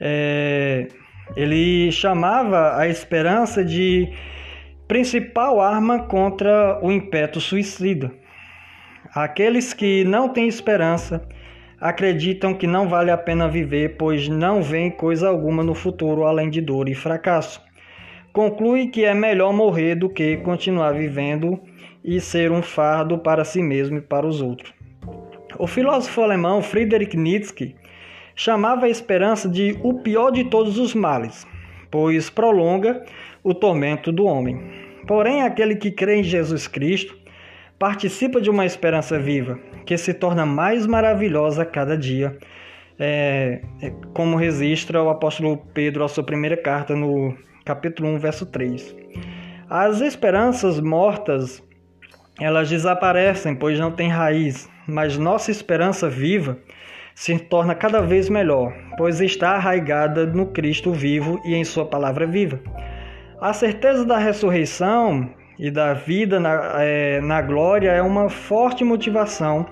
é, 0.00 0.88
ele 1.36 1.90
chamava 1.92 2.76
a 2.76 2.88
esperança 2.88 3.64
de 3.64 4.12
principal 4.88 5.60
arma 5.60 6.04
contra 6.04 6.78
o 6.82 6.92
impeto 6.92 7.40
suicida. 7.40 8.12
Aqueles 9.14 9.72
que 9.72 10.04
não 10.04 10.28
têm 10.28 10.46
esperança 10.46 11.26
acreditam 11.80 12.54
que 12.54 12.66
não 12.66 12.88
vale 12.88 13.10
a 13.10 13.18
pena 13.18 13.48
viver, 13.48 13.96
pois 13.96 14.28
não 14.28 14.62
vem 14.62 14.90
coisa 14.90 15.28
alguma 15.28 15.62
no 15.62 15.74
futuro 15.74 16.24
além 16.24 16.48
de 16.48 16.60
dor 16.60 16.88
e 16.88 16.94
fracasso. 16.94 17.60
Conclui 18.32 18.88
que 18.88 19.04
é 19.04 19.14
melhor 19.14 19.52
morrer 19.52 19.94
do 19.94 20.08
que 20.08 20.36
continuar 20.38 20.92
vivendo 20.92 21.60
e 22.04 22.20
ser 22.20 22.52
um 22.52 22.62
fardo 22.62 23.18
para 23.18 23.44
si 23.44 23.62
mesmo 23.62 23.98
e 23.98 24.02
para 24.02 24.26
os 24.26 24.40
outros. 24.40 24.72
O 25.58 25.66
filósofo 25.66 26.20
alemão 26.20 26.62
Friedrich 26.62 27.16
Nietzsche 27.16 27.74
chamava 28.34 28.86
a 28.86 28.90
esperança 28.90 29.48
de 29.48 29.78
o 29.82 29.94
pior 29.94 30.30
de 30.30 30.44
todos 30.44 30.78
os 30.78 30.94
males, 30.94 31.46
pois 31.90 32.28
prolonga 32.28 33.02
o 33.46 33.54
tormento 33.54 34.10
do 34.10 34.24
homem. 34.24 34.60
Porém, 35.06 35.42
aquele 35.42 35.76
que 35.76 35.92
crê 35.92 36.16
em 36.16 36.24
Jesus 36.24 36.66
Cristo 36.66 37.16
participa 37.78 38.40
de 38.40 38.50
uma 38.50 38.66
esperança 38.66 39.20
viva, 39.20 39.56
que 39.84 39.96
se 39.96 40.12
torna 40.12 40.44
mais 40.44 40.84
maravilhosa 40.84 41.62
a 41.62 41.64
cada 41.64 41.96
dia, 41.96 42.36
é, 42.98 43.60
é, 43.80 43.92
como 44.12 44.36
registra 44.36 45.00
o 45.00 45.08
apóstolo 45.08 45.58
Pedro 45.72 46.02
a 46.02 46.08
sua 46.08 46.24
primeira 46.24 46.56
carta 46.56 46.96
no 46.96 47.36
capítulo 47.64 48.08
1, 48.08 48.18
verso 48.18 48.46
3. 48.46 48.96
As 49.70 50.00
esperanças 50.00 50.80
mortas, 50.80 51.62
elas 52.40 52.68
desaparecem, 52.68 53.54
pois 53.54 53.78
não 53.78 53.92
têm 53.92 54.08
raiz, 54.08 54.68
mas 54.88 55.16
nossa 55.16 55.52
esperança 55.52 56.08
viva 56.08 56.58
se 57.14 57.38
torna 57.38 57.76
cada 57.76 58.00
vez 58.00 58.28
melhor, 58.28 58.72
pois 58.98 59.20
está 59.20 59.50
arraigada 59.50 60.26
no 60.26 60.46
Cristo 60.46 60.92
vivo 60.92 61.40
e 61.44 61.54
em 61.54 61.62
sua 61.62 61.86
palavra 61.86 62.26
viva. 62.26 62.60
A 63.38 63.52
certeza 63.52 64.02
da 64.02 64.16
ressurreição 64.16 65.28
e 65.58 65.70
da 65.70 65.92
vida 65.92 66.40
na, 66.40 66.82
é, 66.82 67.20
na 67.20 67.42
glória 67.42 67.90
é 67.90 68.00
uma 68.00 68.30
forte 68.30 68.82
motivação 68.82 69.66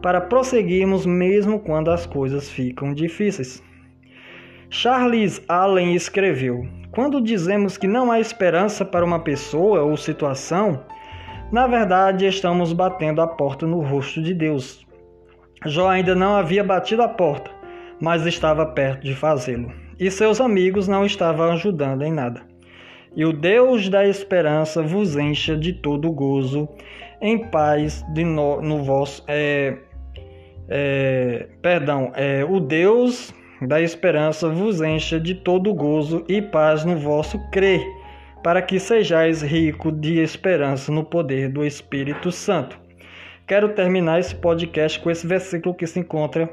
para 0.00 0.20
prosseguirmos 0.20 1.04
mesmo 1.04 1.58
quando 1.58 1.90
as 1.90 2.06
coisas 2.06 2.48
ficam 2.48 2.94
difíceis. 2.94 3.60
Charles 4.70 5.42
Allen 5.48 5.96
escreveu: 5.96 6.64
Quando 6.92 7.20
dizemos 7.20 7.76
que 7.76 7.88
não 7.88 8.12
há 8.12 8.20
esperança 8.20 8.84
para 8.84 9.04
uma 9.04 9.18
pessoa 9.18 9.82
ou 9.82 9.96
situação, 9.96 10.84
na 11.50 11.66
verdade 11.66 12.24
estamos 12.24 12.72
batendo 12.72 13.20
a 13.20 13.26
porta 13.26 13.66
no 13.66 13.80
rosto 13.80 14.22
de 14.22 14.32
Deus. 14.32 14.86
Jó 15.66 15.88
ainda 15.88 16.14
não 16.14 16.36
havia 16.36 16.62
batido 16.62 17.02
a 17.02 17.08
porta, 17.08 17.50
mas 18.00 18.24
estava 18.26 18.64
perto 18.64 19.02
de 19.02 19.12
fazê-lo, 19.12 19.72
e 19.98 20.08
seus 20.08 20.40
amigos 20.40 20.86
não 20.86 21.04
estavam 21.04 21.50
ajudando 21.50 22.02
em 22.04 22.12
nada 22.12 22.47
e 23.16 23.24
o 23.24 23.32
Deus 23.32 23.88
da 23.88 24.06
esperança 24.06 24.82
vos 24.82 25.16
encha 25.16 25.56
de 25.56 25.72
todo 25.72 26.10
gozo 26.10 26.68
em 27.20 27.38
paz 27.50 28.04
de 28.12 28.24
no, 28.24 28.60
no 28.60 28.82
vosso 28.82 29.24
é, 29.26 29.76
é, 30.68 31.48
perdão 31.60 32.12
é, 32.14 32.44
o 32.44 32.60
Deus 32.60 33.34
da 33.60 33.80
esperança 33.80 34.48
vos 34.48 34.80
encha 34.80 35.18
de 35.18 35.34
todo 35.34 35.74
gozo 35.74 36.24
e 36.28 36.40
paz 36.40 36.84
no 36.84 36.96
vosso 36.96 37.38
crer 37.50 37.84
para 38.42 38.62
que 38.62 38.78
sejais 38.78 39.42
rico 39.42 39.90
de 39.90 40.20
esperança 40.20 40.92
no 40.92 41.04
poder 41.04 41.48
do 41.48 41.64
Espírito 41.64 42.30
Santo. 42.30 42.78
Quero 43.46 43.70
terminar 43.70 44.20
esse 44.20 44.34
podcast 44.34 45.00
com 45.00 45.10
esse 45.10 45.26
versículo 45.26 45.74
que 45.74 45.86
se 45.86 45.98
encontra 45.98 46.48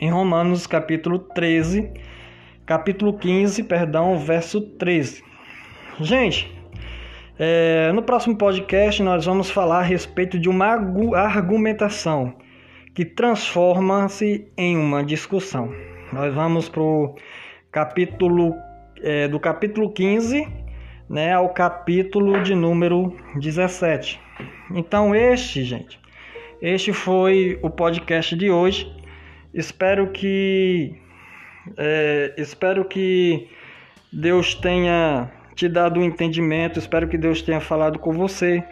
em 0.00 0.10
Romanos 0.10 0.66
capítulo 0.66 1.18
13, 1.18 1.90
capítulo 2.64 3.18
15, 3.18 3.64
perdão, 3.64 4.16
verso 4.18 4.60
13. 4.60 5.22
Gente, 6.00 6.50
é, 7.38 7.92
no 7.92 8.02
próximo 8.02 8.36
podcast 8.36 9.00
nós 9.00 9.24
vamos 9.26 9.48
falar 9.48 9.78
a 9.78 9.82
respeito 9.82 10.40
de 10.40 10.48
uma 10.48 10.66
argumentação 11.14 12.34
que 12.92 13.04
transforma-se 13.04 14.48
em 14.56 14.76
uma 14.76 15.04
discussão. 15.04 15.72
Nós 16.12 16.34
vamos 16.34 16.68
para 16.68 16.82
o 16.82 17.14
capítulo 17.70 18.56
é, 19.00 19.28
do 19.28 19.38
capítulo 19.38 19.92
15 19.92 20.48
né, 21.08 21.32
ao 21.32 21.50
capítulo 21.50 22.42
de 22.42 22.56
número 22.56 23.16
17. 23.36 24.20
Então 24.74 25.14
este, 25.14 25.62
gente, 25.62 26.00
este 26.60 26.92
foi 26.92 27.56
o 27.62 27.70
podcast 27.70 28.34
de 28.34 28.50
hoje. 28.50 28.92
Espero 29.54 30.10
que 30.10 30.92
é, 31.76 32.34
espero 32.36 32.84
que 32.84 33.48
Deus 34.12 34.56
tenha 34.56 35.30
te 35.54 35.68
dado 35.68 36.00
um 36.00 36.04
entendimento. 36.04 36.78
Espero 36.78 37.08
que 37.08 37.18
Deus 37.18 37.42
tenha 37.42 37.60
falado 37.60 37.98
com 37.98 38.12
você. 38.12 38.62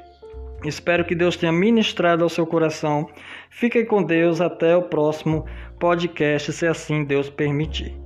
Espero 0.65 1.05
que 1.05 1.15
Deus 1.15 1.37
tenha 1.37 1.53
ministrado 1.53 2.23
ao 2.23 2.29
seu 2.29 2.47
coração. 2.47 3.09
Fiquem 3.51 3.85
com 3.85 4.03
Deus, 4.03 4.41
até 4.41 4.77
o 4.77 4.83
próximo 4.83 5.45
podcast, 5.79 6.53
se 6.53 6.67
assim 6.67 7.05
Deus 7.05 7.29
permitir. 7.29 8.02